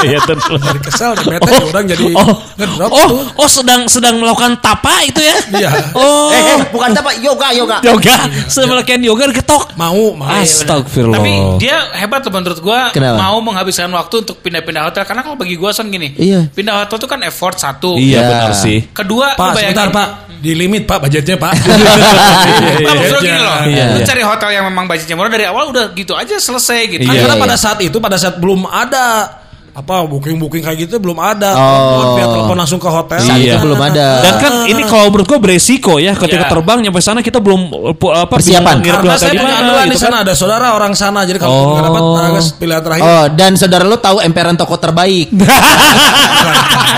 [0.00, 0.40] Iya terus.
[0.48, 3.20] Jadi kesel, dan bete ya orang jadi Oh, ngedrop oh, tuh.
[3.36, 5.36] oh sedang sedang melakukan tapa itu ya?
[5.52, 5.70] Iya.
[5.92, 7.76] Oh, Eh, eh, bukan apa yoga yoga.
[7.82, 9.76] yoga, sedang melakukan yoga ketok.
[9.76, 10.32] Mau, mau.
[10.32, 11.20] Astagfirullah.
[11.20, 13.20] Tapi dia hebat tuh menurut gua Kenapa?
[13.20, 16.16] mau menghabiskan waktu untuk pindah-pindah hotel karena kalau bagi gua son gini.
[16.16, 16.48] Iya.
[16.48, 18.00] Pindah hotel tuh kan effort satu.
[18.00, 18.24] Iya Ya.
[18.24, 18.88] benar sih.
[18.88, 20.08] Kedua, Pak, sebentar Pak.
[20.38, 21.50] Di limit Pak budgetnya Pak.
[22.88, 24.04] Maksudnya gini loh, Iya, lu iya.
[24.04, 27.02] cari hotel yang memang budgetnya murah dari awal udah gitu aja selesai gitu.
[27.02, 27.42] Kan Iya, karena iya.
[27.42, 29.34] pada saat itu pada saat belum ada
[29.70, 31.54] apa booking booking kayak gitu belum ada.
[31.54, 32.14] Oh.
[32.14, 33.18] Via telepon langsung ke hotel.
[33.20, 33.58] Saat itu Iya.
[33.60, 34.06] belum ada.
[34.20, 36.50] Dan kan ini kalau menurut gue beresiko ya ketika Iya.
[36.50, 37.60] terbang nyampe sana kita belum
[37.94, 38.78] pu- apa Persiapan.
[38.78, 40.24] bingung nginep di Karena hotel saya di punya mana di gitu sana kan.
[40.24, 41.62] ada saudara orang sana jadi kalau Oh.
[41.72, 43.02] nggak dapat Agus pilihan terakhir.
[43.04, 45.30] Oh dan saudara lo tahu emperan toko terbaik.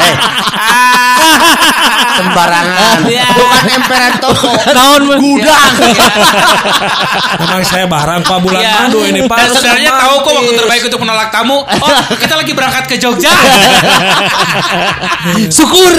[0.00, 0.14] Eh.
[2.20, 2.96] Sembarangan.
[3.40, 4.52] Bukan emperan toko.
[4.61, 5.72] Tahun Gudang.
[7.40, 8.72] Memang saya barang Pak bulan Iya.
[8.85, 9.37] madu ini Pak.
[9.50, 11.64] Saudaranya tahu kok waktu terbaik untuk menolak tamu.
[11.64, 13.33] Oh, kita lagi berangkat ke Jogja.
[15.50, 15.92] syukur.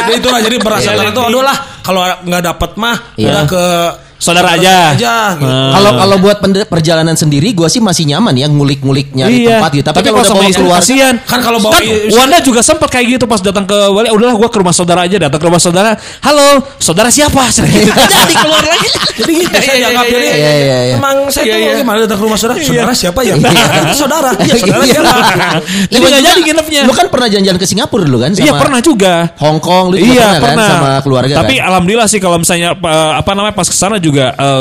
[0.00, 3.28] Jadi itulah jadi berasa Iya, tuh aduh lah kalau nggak dapat mah Iya.
[3.32, 3.64] udah ke
[4.20, 4.92] Saudara aja.
[4.92, 5.48] aja gitu.
[5.48, 5.72] Ah.
[5.72, 6.36] Kalau kalau buat
[6.68, 9.56] perjalanan sendiri, gua sih masih nyaman ya ngulik-ngulik nyari Iya.
[9.56, 9.86] tempat gitu.
[9.86, 11.14] Tapi, Tapi kalau udah sama bawa istri keluar, kasihan.
[11.24, 14.08] Kan kalau bawa kan, Wanda juga sempat kayak gitu pas datang ke Bali.
[14.10, 15.16] Udahlah gua ke rumah saudara aja.
[15.18, 15.96] Datang ke rumah saudara.
[16.20, 17.48] Halo, saudara siapa?
[17.50, 17.88] Gitu.
[17.88, 18.88] Jadi keluar lagi.
[19.20, 20.94] Jadi gitu saya Iya, iya, dianggap iya, jadi iya, iya, iya.
[20.96, 23.34] Emang saya tuh gimana datang ke rumah saudara Saudara siapa ya?
[23.92, 25.12] Saudara Iya saudara siapa?
[25.86, 26.80] Jadi Lu nggak juga- jadi nginepnya.
[26.84, 28.30] Lu kan pernah jalan-jalan ke Singapura dulu kan?
[28.32, 29.12] Sama Iya pernah juga.
[29.38, 31.66] Hong Kong, lu iya pernah, pernah kan sama keluarga Tapi kan?
[31.68, 34.09] alhamdulillah sih kalau misalnya uh, apa namanya pas ke sana juga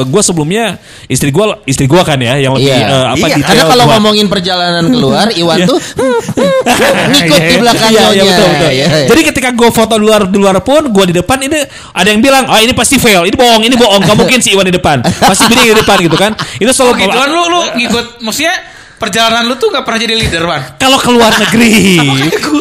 [0.03, 2.87] gue sebelumnya istri gue istri gue kan ya yang lebih Iya.
[2.87, 5.67] uh, apa Iya, detail Karena kalau buat- ngomongin perjalanan keluar, Iwan Iya.
[5.67, 5.79] tuh
[7.09, 8.23] ngikut di belakang Iya, iya, nyonya.
[8.25, 8.69] betul, betul.
[8.69, 9.07] Iya, iya.
[9.07, 11.59] Jadi ketika gue foto di luar di luar pun gue di depan ini
[11.91, 14.65] ada yang bilang oh ini pasti fail ini bohong ini bohong gak mungkin si Iwan
[14.65, 17.59] di depan pasti Bini di depan gitu kan itu Oh selalu gitu kan lu lu
[17.75, 18.53] ngikut maksudnya
[18.99, 20.61] perjalanan lu tuh gak pernah jadi leader, Wan.
[20.75, 21.95] kalau keluar negeri.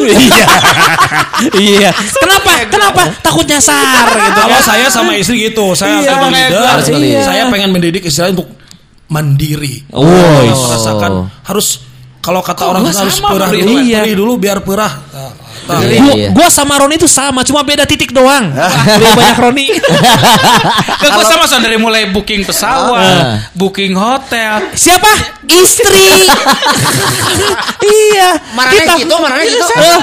[0.09, 0.47] Iya.
[1.55, 1.91] iya.
[1.93, 2.51] Kenapa?
[2.67, 3.01] kenapa?
[3.21, 4.63] Takut nyasar gitu Kalau kan?
[4.65, 5.71] saya sama istri gitu.
[5.71, 7.23] Saya Iya, leader.
[7.23, 8.49] Saya pengen mendidik istilahnya untuk
[9.07, 9.83] mandiri.
[9.89, 11.11] Oh, Harus merasakan
[11.43, 11.67] Harus
[12.19, 13.79] kalau kata orang harus perah dulu.
[13.79, 14.03] Iya.
[14.03, 15.31] perih dulu biar perah Nah,
[15.71, 16.29] Iya, Gua, iya.
[16.31, 18.49] gua sama Roni itu sama, cuma beda titik doang.
[18.95, 19.67] Lebih banyak Roni.
[20.97, 23.37] Kan gua sama son dari mulai booking pesawat, Ah.
[23.53, 24.73] booking hotel.
[24.73, 25.07] Siapa?
[25.45, 26.29] Istri.
[28.09, 28.29] iya.
[28.51, 29.65] Marahnya Kita- gitu, marahnya gitu.
[29.67, 29.97] Eh,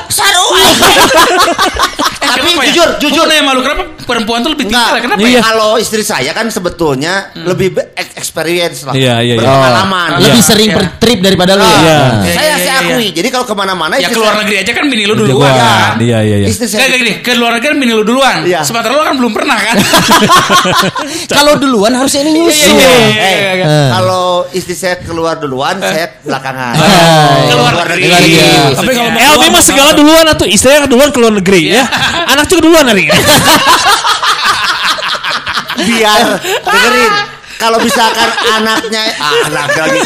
[2.19, 2.67] Tapi Kenapa ya?
[2.69, 3.25] jujur, jujur.
[3.27, 5.01] Nanya malu kenapa perempuan tuh lebih tinggal ya?
[5.01, 5.31] Kenapa Iya.
[5.33, 5.41] ya?
[5.45, 8.93] Kalau istri saya kan sebetulnya lebih be- ex- experience lah.
[8.93, 9.41] Iya, iya, iya.
[9.41, 10.09] Berpengalaman.
[10.21, 10.77] Lebih Iya, sering iya.
[10.77, 11.71] per trip daripada lu ya.
[11.77, 11.99] Iya.
[12.21, 12.55] Iya, Saya
[12.87, 13.17] iya, saya iya, iya.
[13.19, 15.93] Jadi kalau ke mana-mana Ya istri ke luar negeri aja kan bini lu duluan kan.
[15.99, 16.47] Iya iya iya.
[16.47, 18.37] Istri saya gini, ke luar negeri kan bini lu duluan.
[18.47, 18.61] Iya.
[18.63, 19.77] Sementara lu kan belum pernah kan.
[21.37, 22.71] Kalau duluan harusnya ini nyusul.
[22.71, 23.67] Iya, iya, iya, Eh, iya, iya.
[23.67, 23.89] Eh.
[23.97, 26.75] kalau istri saya keluar duluan, saya belakangan.
[27.51, 28.03] Ke luar negeri.
[28.07, 28.33] Negeri.
[28.79, 31.83] Tapi kalau keluar, mah segala duluan atau istrinya duluan ke luar negeri ya.
[32.31, 33.11] Anak juga duluan hari.
[35.77, 40.01] biar dengerin kalau misalkan anaknya ah, anak lagi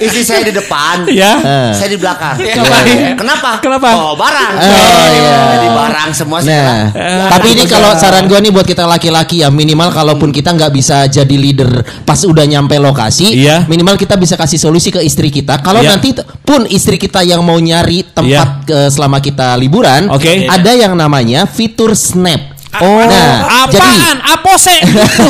[0.00, 1.36] istri saya di depan Ya.
[1.72, 3.14] saya di belakang Ngapain?
[3.14, 3.88] kenapa Kenapa?
[3.92, 5.38] oh barang Oh, iya.
[5.54, 6.44] jadi barang semua Nah,
[6.90, 10.72] sekarang tapi ini kalau saran gua nih buat kita laki-laki ya minimal kalaupun kita nggak
[10.72, 11.70] bisa jadi leader
[12.02, 13.64] pas udah nyampe lokasi, Iya.
[13.64, 15.58] minimal kita bisa kasih solusi ke istri kita.
[15.58, 15.90] Kalau Iya.
[15.90, 20.46] nanti pun istri kita yang mau nyari tempat ke- selama kita liburan, Oke.
[20.46, 22.53] ada yang namanya fitur snap.
[22.82, 24.16] Oh, nah, jadi apaan?
[24.22, 24.76] Apose?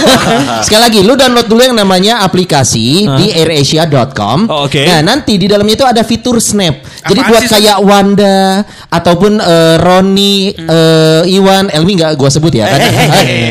[0.68, 4.48] Sekali lagi, lu download dulu yang namanya aplikasi di airasia.com.
[4.48, 4.80] Oh, oke.
[4.84, 6.83] Nah, nanti di dalamnya itu ada fitur snap.
[7.04, 12.48] Jadi Apaan buat sih, kayak Wanda ataupun eh, Roni, eh, Iwan, Elmi nggak gua sebut
[12.50, 12.80] ya kan?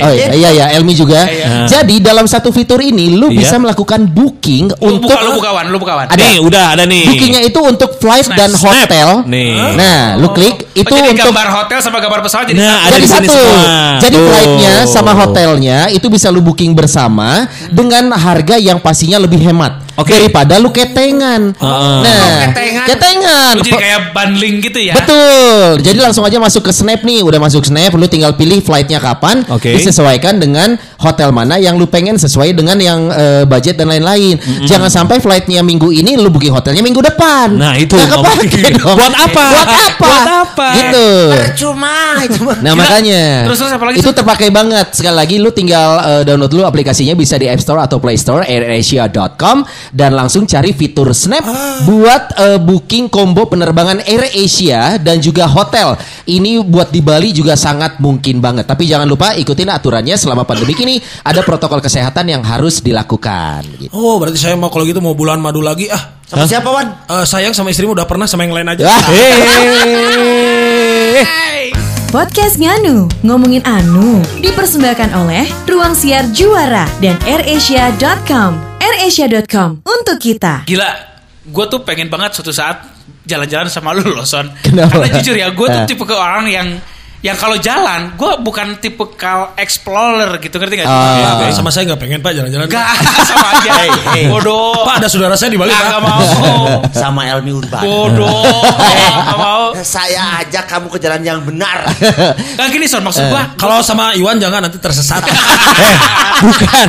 [0.03, 1.29] oh iya, iya ya, Elmi juga.
[1.63, 3.39] Jadi dalam satu fitur ini lu Iya.
[3.39, 6.05] bisa melakukan booking Lu untuk buka lu bukawan, lu bukawan.
[6.07, 6.17] Ada.
[6.17, 7.05] nih, udah ada nih.
[7.05, 8.37] bookingnya itu untuk flight Snap.
[8.37, 9.07] dan hotel.
[9.25, 9.53] Nih.
[9.73, 12.89] Nah, lu klik itu oh, jadi untuk gambar hotel sama gambar pesawat jadi Nah, satu.
[12.89, 13.37] jadi di sini satu.
[13.37, 13.63] semua.
[13.99, 14.25] Jadi Tuh.
[14.25, 20.13] flightnya sama hotelnya itu bisa lu booking bersama dengan harga yang pastinya lebih hemat Oke.
[20.13, 21.53] daripada lu ketengan.
[21.53, 21.97] Heeh.
[22.01, 22.85] Nah, Oh, ketengan.
[22.89, 23.53] ketengan.
[23.55, 24.93] Lu jadi kayak bundling gitu ya.
[24.97, 25.67] Betul.
[25.81, 29.45] Jadi langsung aja masuk ke Snap nih, udah masuk Snap, lu tinggal pilih flightnya kapan,
[29.47, 29.75] Oke.
[29.75, 34.39] disesuaikan dengan hotel mana yang lu pengen sesuai dengan yang eh, budget dan lain-lain.
[34.65, 37.53] Jangan sampai flightnya minggu ini lu booking hotelnya minggu depan.
[37.53, 38.97] Nah, itu nggak kepake dong.
[38.97, 39.45] Buat apa?
[39.51, 39.97] Buat apa?
[39.99, 40.67] Buat apa?
[40.73, 41.07] Gitu.
[41.33, 42.41] percuma itu.
[42.63, 44.87] Nah makanya Terus, terus apa lagi, itu terpakai banget.
[44.95, 48.41] Sekali lagi lu tinggal eh, download dulu aplikasinya bisa di App Store atau Play Store
[48.43, 51.43] airasia.com dan langsung cari fitur Snap
[51.83, 55.97] buat eh, booking combo penerbangan Air Asia dan juga hotel.
[56.23, 58.69] Ini buat di Bali juga sangat mungkin banget.
[58.69, 63.63] Tapi jangan lupa ikutin aturannya selama pandemi ini ada protokol kesehatan yang harus dilakukan.
[63.77, 63.91] Gitu.
[63.91, 66.23] Oh, berarti saya mau kalau gitu mau bulan madu lagi ah.
[66.23, 68.89] Sama siapa Wan Eh, sayang sama istrimu udah pernah sama yang lain aja.
[68.89, 69.01] Ah.
[72.13, 78.53] Podcast Nganu, ngomongin anu, dipersembahkan oleh Ruang Siar Juara dan AirAsia.com.
[78.77, 80.61] AirAsia.com untuk kita.
[80.69, 80.89] Gila,
[81.41, 82.85] gue tuh pengen banget suatu saat
[83.25, 84.45] jalan-jalan sama lu loh Son.
[84.61, 84.93] Kenapa?
[85.01, 85.87] Karena jujur ya, gue tuh Eh.
[85.89, 86.67] tipe ke orang yang
[87.23, 90.87] yang kalau jalan, gue bukan tipe kal explorer gitu ngerti gak?
[90.91, 91.23] sih?
[91.23, 91.47] Ah.
[91.47, 92.67] Eh, sama saya nggak pengen Pak jalan-jalan.
[92.67, 92.83] Gak
[93.31, 93.71] sama aja.
[93.79, 94.23] Hey, hey.
[94.27, 94.83] Bodoh.
[94.83, 96.03] Pak ada saudara saya di Bali Gak Pak.
[96.03, 96.19] mau.
[97.01, 98.43] sama Elmi Urban Bodoh.
[99.23, 99.71] Gak mau.
[99.79, 101.87] saya ajak kamu ke jalan yang benar
[102.59, 103.43] Gak gini Son, maksud gue.
[103.55, 105.23] Kalau sama Iwan jangan nanti tersesat.
[106.43, 106.87] Bukan.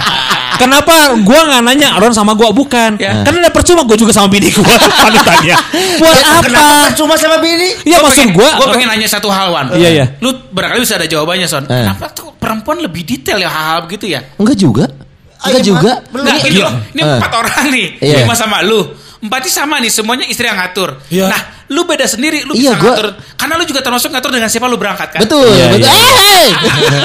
[0.55, 2.94] Kenapa gua nggak nanya Ron sama gua bukan?
[3.03, 3.27] Ya.
[3.27, 4.70] Karena udah percuma gua juga sama bini gua
[5.03, 5.57] panutannya.
[5.99, 6.42] Buat apa?
[6.47, 8.51] kenapa percuma sama bini Iya maksud gua.
[8.62, 9.75] Gue pengen nanya satu hal Wan.
[9.75, 10.05] Iya, iya.
[10.25, 11.65] Lu barangkali bisa ada jawabannya Son.
[11.65, 11.85] Eh.
[11.85, 14.25] Kenapa tuh perempuan lebih detail ya hal-hal begitu ya?
[14.35, 14.85] Enggak juga.
[15.45, 15.93] Enggak Ayo, juga.
[16.09, 16.25] Belum.
[16.25, 16.65] Nah, ini Gila.
[16.65, 17.15] loh, ini Eh.
[17.15, 18.17] empat orang nih, Iya.
[18.25, 18.81] lima sama lu.
[19.21, 21.01] Empatnya sama nih, semuanya istri yang ngatur.
[21.09, 21.29] Iya.
[21.29, 23.09] Nah, lu beda sendiri, lu Iya, bisa gua- ngatur.
[23.35, 25.21] Karena lu juga termasuk ngatur dengan siapa lu berangkat kan?
[25.21, 25.85] Betul, Iya, betul.
[25.85, 25.93] iya.
[25.93, 26.49] Eh, hey!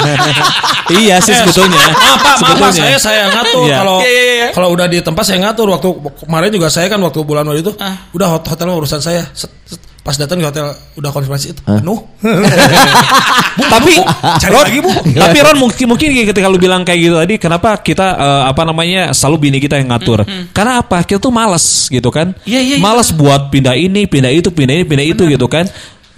[1.00, 1.80] iya sih sebetulnya.
[1.80, 2.72] Pak, maaf Pak, Sebetulnya.
[2.76, 3.76] saya saya ngatur Iya.
[3.78, 4.48] kalau Iya, iya, iya.
[4.52, 5.88] kalau udah di tempat saya ngatur waktu
[6.20, 7.96] kemarin juga saya kan waktu bulan Madu itu Ah.
[8.12, 9.24] udah hot- hotel urusan saya.
[9.32, 12.02] Set- set, pas datang di hotel udah konfirmasi itu penuh.
[13.70, 13.94] tapi
[14.40, 14.90] Cari Ron, lagi, Bu.
[15.22, 19.12] tapi Ron mungkin mungkin ketika lu bilang kayak gitu tadi kenapa kita eh, apa namanya
[19.12, 22.82] selalu bini kita yang ngatur karena apa kita tuh malas gitu kan Iya, iya, iya,
[22.82, 25.70] malas buat pindah ini pindah itu pindah ini pindah itu gitu kan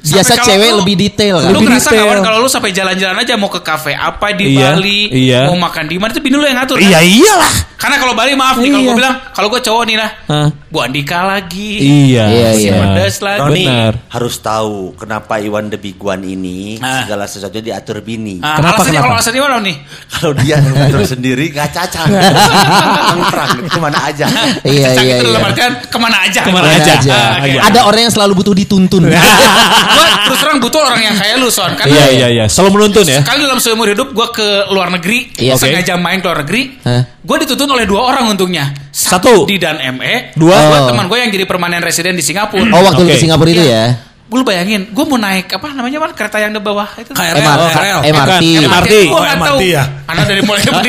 [0.02, 1.52] Biasa cewek lu- lebih detail kan.
[1.52, 2.02] Lu Lebih ngerasa detail.
[2.02, 5.42] gak Wan, kalau lu sampai jalan-jalan aja mau ke kafe apa di Iya, Bali, iya.
[5.46, 6.90] mau makan di mana itu bini lu yang ngatur kan?
[6.90, 8.88] iya iyalah Karena kalau Bali maaf nih kalau Iya.
[8.88, 10.48] gue bilang, kalau gue cowok nih lah, Hah?
[10.70, 12.74] Bu Andika lagi, iya Iya, iya.
[12.78, 13.42] pedas lagi.
[13.42, 13.94] Roni Benar.
[14.08, 17.02] harus tahu kenapa Iwan the Big One ini Ah.
[17.04, 18.38] segala sesuatu diatur bini.
[18.40, 19.02] Ah, Kenapa, alasannya kenapa?
[19.04, 19.76] kalau alasannya mana nih?
[20.08, 22.08] Kalau dia ngatur sendiri gak cacat.
[23.12, 24.26] Nongkrong ke mana aja.
[24.62, 25.50] Iya, Cacak iya, itu dalam iya.
[25.50, 26.40] artian ke mana aja.
[26.40, 26.94] Ke mana Ke mana aja.
[26.96, 27.12] aja.
[27.12, 27.60] Ah, oke.
[27.62, 29.02] Ada orang yang selalu butuh dituntun.
[29.92, 33.04] gue terus terang butuh orang yang kayak lu son karena iya iya iya selalu menuntun
[33.04, 36.80] ya sekali dalam seumur hidup gue ke luar negeri Iya, sengaja main ke luar negeri
[37.20, 39.44] gue dituntun oleh dua orang untungnya Satu.
[39.44, 40.52] di dan ME Dua.
[40.54, 40.88] dua Oh.
[40.88, 43.12] teman gue yang jadi permanen residen di Singapura Oh, waktu Oke.
[43.12, 44.11] ke Singapura itu ya.
[44.32, 46.16] Gue lu bayangin, gue mau naik apa namanya Wan?
[46.16, 47.12] kereta yang di bawah itu.
[47.12, 47.36] KRL.
[47.36, 47.60] MRT.
[47.60, 48.00] Oh, KRL.
[48.08, 48.44] MRT.
[48.64, 48.94] MRT.
[49.04, 49.60] Gue Oh, MRT tahu.
[49.70, 49.84] ya?
[50.08, 50.80] Anak dari mulai Oh,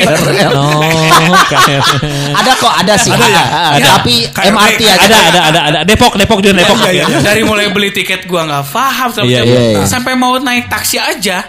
[1.43, 1.83] kayak-
[2.33, 3.11] Ada kok, ada sih.
[3.11, 3.43] Ada ya?
[3.75, 3.87] Ada.
[3.99, 4.47] Tapi KRL.
[4.49, 5.03] MRT aja.
[5.03, 6.77] ada ada ada ada Depok Depok di Depok.
[6.81, 7.19] Iya, iya, iya.
[7.19, 9.85] dari mulai beli tiket gua nggak paham Iya, iya, iya.
[9.85, 11.43] sampai mau naik taksi aja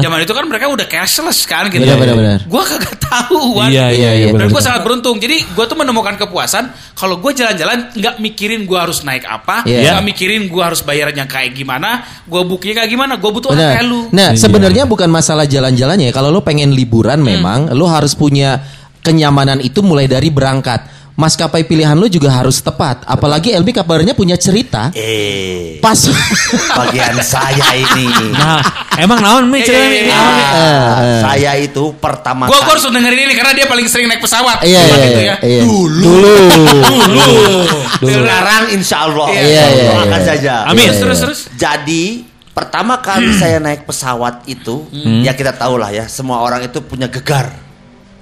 [0.00, 2.38] zaman itu kan mereka udah cashless kan gitu Benar, benar, benar.
[2.46, 3.60] gua kagak tahu.
[3.64, 7.92] Iya, iya, iya, dan gue sangat beruntung jadi gua tuh menemukan kepuasan kalau gue jalan-jalan
[7.92, 9.92] nggak mikirin gua harus naik apa Iya.
[9.92, 11.90] nggak mikirin gua harus bayarnya kayak gimana
[12.30, 14.38] gua bookingnya kayak gimana gua butuh apa lu Nah, Iya.
[14.38, 16.08] sebenarnya bukan masalah jalan-jalannya.
[16.08, 16.14] ya.
[16.14, 18.62] Kalau lo pengen liburan memang lo harus punya
[19.02, 21.03] kenyamanan itu mulai dari berangkat.
[21.14, 23.06] Maskapai pilihan lo juga harus tepat.
[23.06, 25.94] Apalagi LB kabarnya punya cerita Eh, pas
[26.82, 28.34] bagian saya ini.
[28.34, 28.58] Nah,
[28.98, 30.10] emang naon mi cerita iya.
[30.10, 30.42] Naon, Mi?
[30.42, 34.66] Eh, Saya itu pertama Gua, gua harus dengerin ini karena dia paling sering naik pesawat
[34.66, 35.36] Iya, iya, itu iya, ya.
[35.46, 35.62] iya.
[35.62, 36.18] Dulu.
[37.14, 38.10] Dulu.
[38.10, 39.26] Sekarang insya Allah.
[39.30, 40.26] Iya, iya, iya, Doakan iya.
[40.26, 40.54] saja.
[40.66, 40.90] Amin.
[40.90, 44.86] terus terus terus Jadi pertama kali saya naik pesawat itu,
[45.22, 47.50] ya kita tahu lah ya, semua orang itu punya gegar.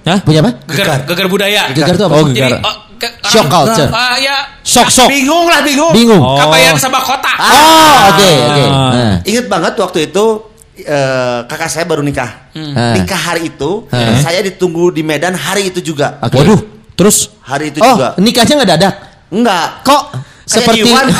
[0.03, 0.19] Hah?
[0.19, 0.51] Punya apa?
[0.67, 2.15] gegar gegar budaya Gegar tuh apa?
[2.19, 2.59] Oh, gegar.
[2.59, 3.89] Jadi, oh, ke- Shock orang- culture.
[3.89, 5.07] Ah, ya Sok sok.
[5.07, 5.91] Bingung lah, bingung.
[5.91, 6.17] Bingung.
[6.17, 6.35] Oh.
[6.35, 8.63] kabayan sama kota Oh, oke, oke.
[8.63, 8.91] Ah.
[8.91, 9.15] Nah.
[9.21, 10.25] Ingat banget waktu itu
[10.75, 12.49] eh, kakak saya baru nikah.
[12.51, 12.93] Ah.
[12.93, 14.17] Nikah hari itu, Ah.
[14.17, 16.17] saya ditunggu di Medan hari itu juga.
[16.19, 16.33] Oke.
[16.35, 16.59] Waduh,
[16.93, 18.07] terus Hari itu Oh, juga.
[18.17, 18.93] nikahnya nggak dadak.
[19.29, 19.65] Enggak.
[19.83, 20.03] Kok
[20.43, 21.05] Kayak seperti Iwan.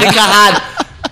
[0.00, 0.52] Nikahan.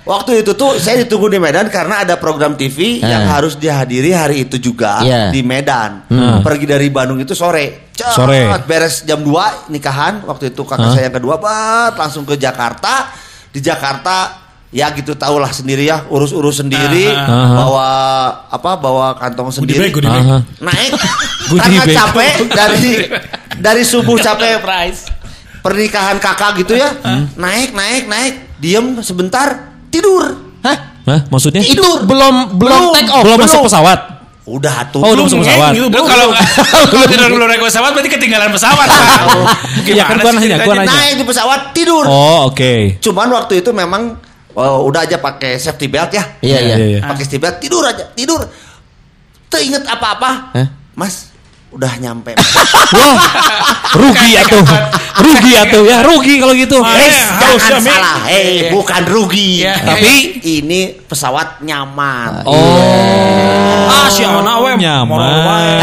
[0.09, 3.37] Waktu itu tuh saya ditunggu di Medan karena ada program TV yang Ah.
[3.37, 5.29] harus dihadiri hari itu juga Iya.
[5.29, 6.09] di Medan.
[6.09, 6.40] Hmm.
[6.40, 7.92] Pergi dari Bandung itu sore.
[7.92, 8.49] Cet, Sore.
[8.64, 10.25] beres jam 2 nikahan.
[10.25, 10.94] Waktu itu kakak Hah?
[10.94, 13.12] saya yang kedua bat langsung ke Jakarta.
[13.49, 14.33] Di Jakarta
[14.68, 17.57] ya gitu tahulah sendiri ya urus-urus sendiri Aha.
[17.57, 17.88] bawa
[18.49, 20.25] apa bawa kantong Goodie sendiri bag, goodie bag.
[20.25, 20.38] Aha.
[20.62, 20.92] naik
[21.51, 21.97] Goodie karena bag.
[21.97, 22.92] capek dari
[23.66, 24.61] dari subuh capek
[25.59, 26.92] pernikahan kakak gitu ya
[27.35, 30.24] naik naik naik diem sebentar tidur
[30.59, 30.77] Hah?
[31.05, 31.61] Hah, maksudnya?
[31.61, 33.22] Itu belum belum take off.
[33.22, 34.01] belum masuk pesawat.
[34.44, 35.72] udah tuh Oh, udah masuk pesawat.
[35.72, 36.27] gitu, Lu kalau
[36.88, 38.88] kalau tidur belum naik pesawat berarti ketinggalan pesawat.
[39.88, 40.88] Iya, kan gua nanya, gua nanya.
[40.90, 42.96] naik di pesawat tidur Oh, oke.
[42.98, 44.16] cuman waktu itu memang
[44.53, 46.74] oh, udah aja pakai safety belt ya Iya, iya.
[46.74, 47.01] Iya, iya.
[47.03, 48.40] pakai safety belt tidur aja tidur
[49.48, 50.66] teringet apa-apa Hah?
[50.92, 51.33] mas
[51.68, 52.33] udah nyampe
[52.90, 53.16] Wah,
[53.94, 54.64] rugi atuh.
[55.18, 56.78] Rugi atuh ya, rugi kalau gitu.
[56.78, 57.90] Guys, harusnya, jangan Mi.
[57.90, 59.74] salah, hei, bukan rugi, Iya.
[59.83, 60.14] tapi
[60.46, 62.44] ini pesawat nyaman.
[62.46, 63.88] Oh.
[63.88, 65.81] Ah, si we Nyaman.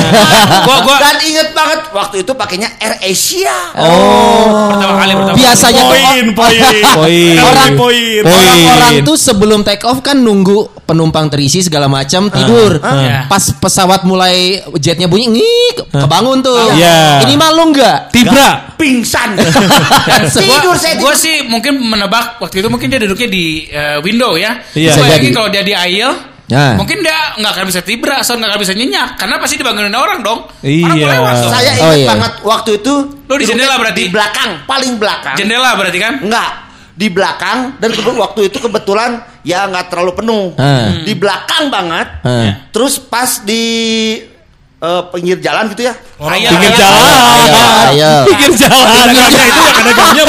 [0.61, 3.57] Gua gua Dan inget banget waktu itu pakainya Air Asia.
[3.75, 4.69] Oh.
[4.71, 5.35] pertama kali pertama.
[5.35, 6.61] Biasanya tuh Poin, poin.
[6.93, 7.35] Poin.
[7.41, 8.21] Orang poin.
[8.23, 12.77] Orang-orang tuh sebelum take off kan nunggu penumpang terisi segala macam tidur.
[12.85, 13.25] Ah.
[13.25, 16.77] Pas pesawat mulai jetnya bunyi, ngik, kebangun tuh.
[16.77, 17.25] Iya.
[17.25, 18.13] Ini malu nggak?
[18.13, 18.49] Tibra.
[18.77, 19.24] Pingsan.
[19.33, 21.15] Gua, tidur saya gua tidur.
[21.17, 24.61] sih mungkin menebak waktu itu mungkin dia duduknya di eh, window ya.
[24.77, 24.93] Iya.
[24.93, 26.77] Bisa yakin kalau dia di aisle Nah.
[26.77, 30.21] Mungkin dia nggak akan bisa tibra, so nggak akan bisa nyenyak, karena pasti dibangunin orang
[30.21, 30.45] dong.
[30.61, 31.17] Orang Iya.
[31.17, 31.47] lewat, so.
[31.49, 32.07] Saya Oh, ingat iya.
[32.13, 32.93] banget waktu itu.
[33.25, 34.01] Lu di jendela berarti?
[34.05, 35.35] Di belakang, paling belakang.
[35.41, 36.21] Jendela berarti kan?
[36.21, 36.49] Enggak.
[36.95, 40.45] Di belakang dan waktu itu kebetulan ya nggak terlalu penuh.
[40.55, 41.01] Hmm.
[41.03, 42.07] Di belakang banget.
[42.21, 42.49] Hmm.
[42.69, 43.65] Terus pas di
[44.85, 45.93] eh, pinggir jalan gitu ya.
[46.15, 46.79] Ayah, Pinggir ayah.
[46.79, 47.03] jalan.
[47.03, 48.11] Ayo, ayo.
[48.29, 48.85] Pinggir jalan.
[48.85, 50.23] Ada gangnya itu yang ada gangnya.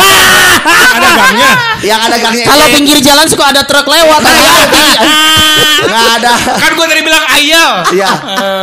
[0.67, 1.51] Yang ada gangnya.
[1.85, 2.45] Yang ada gangnya.
[2.45, 4.21] Kalau pinggir jalan suka ada truk lewat.
[5.87, 6.33] nggak ada.
[6.63, 7.71] Kan gua tadi bilang ayel.
[7.93, 8.11] Iya.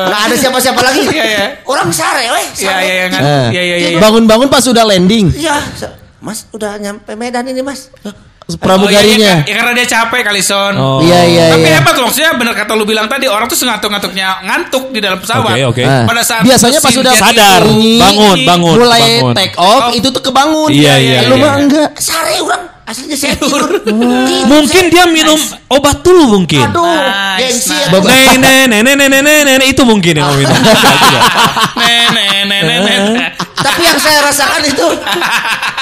[0.09, 1.01] Nggak ada siapa-siapa lagi.
[1.07, 1.45] Iya, iya.
[1.63, 2.45] Orang sare weh.
[2.57, 3.05] Iya, iya, iya?
[3.07, 3.47] Eh.
[3.53, 3.99] Iya, iya, iya.
[4.01, 5.29] Bangun-bangun pas sudah landing.
[5.31, 5.61] Iya.
[6.23, 7.91] Mas udah nyampe Medan ini mas.
[8.43, 9.39] Pramugarinya.
[9.39, 10.73] Oh, iya, iya, ya, karena dia capek kali son.
[10.75, 10.99] Oh.
[10.99, 11.79] Iya, iya, Tapi iya.
[11.79, 15.55] hebat maksudnya bener kata lu bilang tadi orang tuh sengantuk-ngantuknya ngantuk di dalam pesawat.
[15.55, 15.83] Oke, oke.
[15.87, 16.03] Ah.
[16.03, 18.75] Pada saat Biasanya pas sudah Sadar, itu bangun, bangun.
[18.83, 19.33] Mulai bangun.
[19.35, 19.91] take off Oh.
[19.95, 20.69] itu tuh kebangun.
[20.69, 21.43] Iya, iya, Lu iya.
[21.43, 21.89] mah enggak.
[21.97, 23.79] Sare orang aslinya saya tidur.
[24.45, 26.63] Mungkin dia minum obat dulu mungkin.
[26.65, 27.79] Aduh, Nice, gengsi nice.
[27.79, 27.87] ya.
[27.89, 30.53] Bab- Nenek, nenek, nenek, nenek, nenek itu mungkin yang minum.
[31.75, 33.29] Nenek, nenek, nenek.
[33.55, 34.85] Tapi yang saya rasakan itu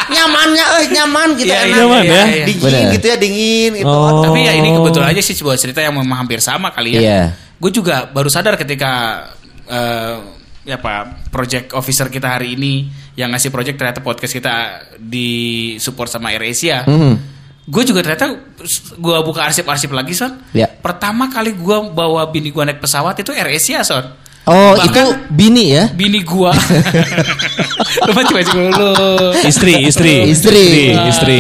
[0.10, 1.68] nyamannya, eh nyaman gitu Iya, enak.
[1.68, 2.24] iya, Nyaman iya, ya?
[2.28, 2.46] iya.
[2.46, 2.92] Dingin Bener.
[2.94, 3.90] gitu ya, dingin gitu.
[3.90, 4.22] Oh.
[4.22, 7.34] Tapi ya ini kebetulan aja sih sebuah cerita yang memang hampir sama kali ya.
[7.58, 9.26] Gue juga baru sadar ketika
[9.66, 10.16] eh
[10.62, 12.86] ya pak project officer kita hari ini
[13.18, 14.56] yang ngasih project ternyata podcast kita
[14.98, 15.30] di
[15.82, 16.86] support sama AirAsia.
[16.86, 17.14] Mhm.
[17.72, 18.36] Gue juga ternyata
[18.98, 20.34] gue buka arsip-arsip lagi son.
[20.52, 20.68] Ya.
[20.68, 24.21] Pertama kali gue bawa bini gue naik pesawat itu AirAsia son.
[24.50, 25.86] Oh, Bahkan itu bini ya?
[25.94, 26.50] bini gua.
[28.08, 28.92] Lu mah coba dulu.
[29.46, 30.66] Istri, istri, Istri.
[31.06, 31.40] istri, Istri.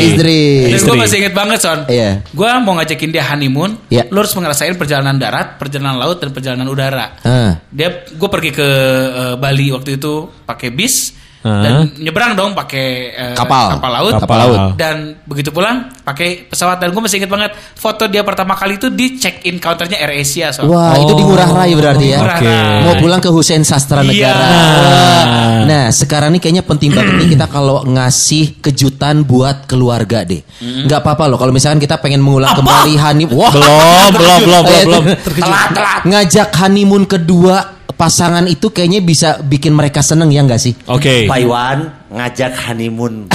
[0.69, 0.85] Dan Istri.
[0.85, 1.79] gue masih inget banget son.
[1.89, 2.21] Iya.
[2.29, 3.89] Gue mau ngajakin dia honeymoon.
[3.89, 4.05] Iya.
[4.13, 7.17] Lu harus ngerasain perjalanan darat, perjalanan laut, dan perjalanan udara.
[7.25, 7.57] Ah.
[7.73, 8.67] Dia, gue pergi ke
[9.09, 11.17] eh, Bali waktu itu pakai bis.
[11.41, 13.73] Dan nyebrang dong pakai eh, Kapal.
[13.75, 14.13] kapal laut.
[14.15, 14.59] Kapal laut.
[14.77, 18.87] Dan begitu pulang pakai pesawat dan gue masih inget banget foto dia pertama kali itu
[18.87, 20.69] di check in counternya Air Asia soalnya.
[20.71, 22.19] Wah, itu di Ngurah Rai berarti ya.
[22.21, 22.45] Rai.
[22.85, 24.07] Mau pulang ke Hussein Sastra Iya.
[24.07, 24.45] Negara.
[24.45, 25.25] Wah.
[25.61, 30.45] Nah, sekarang nih kayaknya penting banget nih kita kalau ngasih kejutan buat keluarga deh.
[30.61, 33.37] Nggak apa-apa loh kalau misalkan kita pengen mengulang kembali honeymoon.
[33.41, 35.03] Wah, Belum, belum, belum, belum, belum.
[35.41, 36.01] Telat, telat.
[36.05, 40.73] Ngajak honeymoon kedua pasangan itu kayaknya bisa bikin mereka seneng ya nggak sih?
[40.87, 41.27] Oke.
[41.27, 41.79] Pak Iwan
[42.11, 43.27] ngajak honeymoon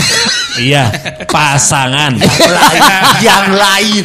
[0.57, 0.89] Iya,
[1.29, 2.17] pasangan.
[3.21, 4.05] yang lain.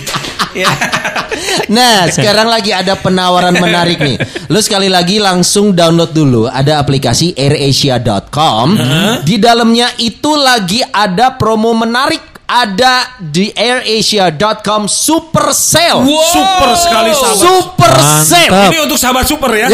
[1.72, 4.20] Nah, sekarang lagi ada penawaran menarik nih.
[4.52, 8.76] Lu sekali lagi langsung download dulu ada aplikasi airasia.com.
[9.24, 12.31] Di dalamnya itu lagi ada promo menarik.
[12.52, 16.04] Ada di airasia.com super sale.
[16.04, 17.40] Super sekali sahabat.
[17.40, 17.94] Super
[18.28, 18.52] sale.
[18.68, 19.72] Ini untuk sahabat super ya.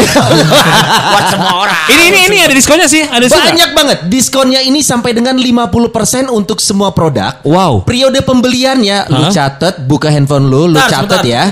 [1.10, 1.90] Buat semua orang.
[1.90, 3.26] Ini ini ini ada diskonnya sih, ada?
[3.26, 7.42] Banyak banget diskonnya ini sampai dengan 50% untuk semua produk.
[7.42, 7.82] Wow.
[7.82, 9.34] Periode pembeliannya lu Hah?
[9.34, 11.26] catet, buka handphone lu, lu Bentar, catet sebentar.
[11.26, 11.44] ya.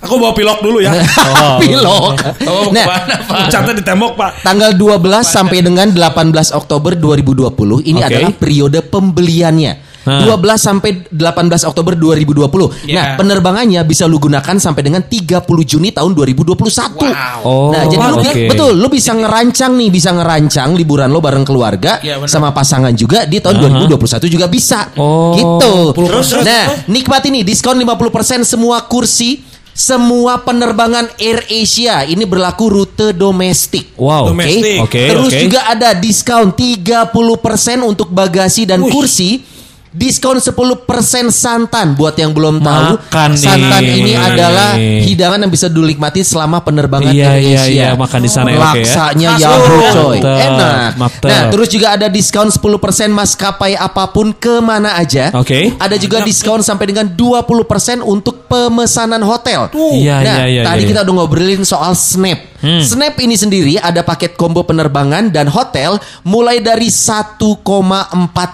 [0.00, 0.96] Aku bawa pilok dulu ya.
[1.60, 2.16] Pilok.
[2.48, 3.52] Oh, Nah, Pak?
[3.52, 4.40] Catat di tembok pak.
[4.40, 4.96] Tanggal 12
[5.28, 8.08] sampai dengan 18 Oktober 2020 ini Oke.
[8.08, 9.89] adalah periode pembeliannya.
[10.00, 10.24] Hah.
[10.24, 12.72] 12 sampai 18 Oktober 2020.
[12.88, 13.20] Nah, Ya.
[13.20, 17.12] penerbangannya bisa lu gunakan sampai dengan 30 Juni tahun 2021.
[17.44, 18.42] Oh, nah, jadi lu oke.
[18.48, 22.32] betul, lu bisa ngerancang nih, bisa ngerancang liburan lo bareng keluarga Ya, benar.
[22.32, 24.88] sama pasangan juga di tahun 2021 juga bisa.
[24.96, 25.36] Oh.
[25.36, 25.92] Gitu.
[25.92, 32.68] Terus, terus, nah, nikmati nih diskon 50% semua kursi semua penerbangan Air Asia ini berlaku
[32.68, 33.96] rute domestik.
[33.96, 34.28] Wow.
[34.28, 34.30] Oke.
[34.34, 34.78] Domestik.
[34.82, 35.40] Oke, Terus oke.
[35.40, 38.92] juga ada diskon 30% untuk bagasi dan Wih.
[38.92, 39.40] kursi.
[39.90, 40.86] Diskon 10%
[41.34, 42.94] santan buat yang belum tahu.
[42.94, 43.42] Makan nih.
[43.42, 48.30] santan ini adalah hidangan yang bisa dinikmati selama penerbangan Iya, Air iya, iya, makan di
[48.30, 48.70] sana ya, oke ya.
[48.86, 49.50] Laksanya ya
[49.90, 50.18] coy.
[50.22, 50.90] Enak.
[50.94, 51.26] mantap.
[51.26, 55.34] Nah, terus juga ada diskon 10% maskapai apa pun ke mana aja.
[55.34, 55.74] Oke.
[55.74, 59.74] Ada juga diskon sampai dengan 20% untuk pemesanan hotel.
[59.74, 60.90] Iya, nah, iya, iya, tadi iya.
[60.94, 62.49] kita udah ngobrolin soal Snap.
[62.60, 62.84] Hmm.
[62.84, 65.96] Snap ini sendiri ada paket combo penerbangan dan hotel
[66.28, 67.40] mulai dari 1,4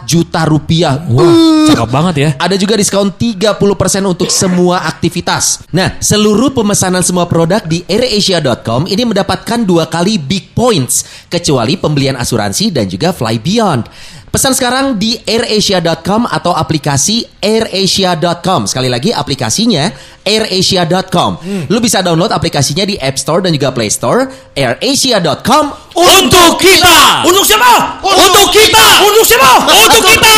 [0.07, 1.03] juta rupiah.
[1.11, 1.66] Wah, Uh.
[1.66, 2.31] cakep banget ya.
[2.38, 5.66] Ada juga diskon 30% untuk semua aktivitas.
[5.75, 12.14] Nah, seluruh pemesanan semua produk di airasia.com ini mendapatkan dua kali big points, kecuali pembelian
[12.14, 13.90] asuransi dan juga fly beyond.
[14.37, 18.68] Pesan sekarang di airasia.com atau aplikasi airasia.com.
[18.68, 19.88] Sekali lagi aplikasinya
[20.29, 21.40] airasia.com.
[21.72, 25.64] Lu bisa download aplikasinya di App Store dan juga Play Store airasia.com.
[25.96, 27.25] Untuk kita.
[27.25, 28.05] Untuk siapa?
[28.05, 29.09] Untuk kita.
[29.09, 29.72] Untuk siapa?
[29.72, 30.33] Untuk kita.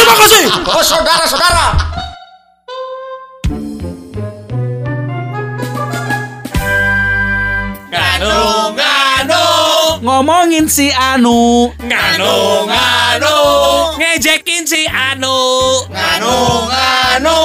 [0.00, 0.44] Terima kasih.
[0.72, 1.92] Oh saudara-saudara.
[10.12, 13.36] Ngomongin si Anu, nganu, nganu,
[13.96, 15.32] ngejekin si Anu.
[15.88, 16.36] nganu,
[16.68, 17.36] nganu,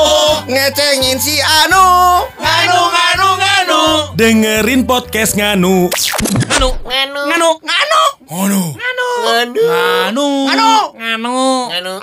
[0.51, 1.87] Ngecengin si Anu.
[2.35, 3.79] nganu, nganu, nganu,
[4.19, 5.87] Dengerin podcast nganu.
[5.87, 8.01] Nganu, nganu, nganu, nganu,
[8.35, 8.63] Nganu.
[9.23, 10.67] nganu, nganu,
[10.99, 11.35] nganu,
[11.71, 11.93] nganu.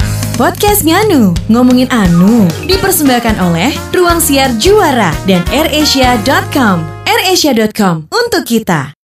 [0.40, 6.80] Podcast Nganu, ngomongin Anu, dipersembahkan oleh Ruang Siar Juara dan AirAsia.com.
[7.04, 8.96] AirAsia.com untuk kita.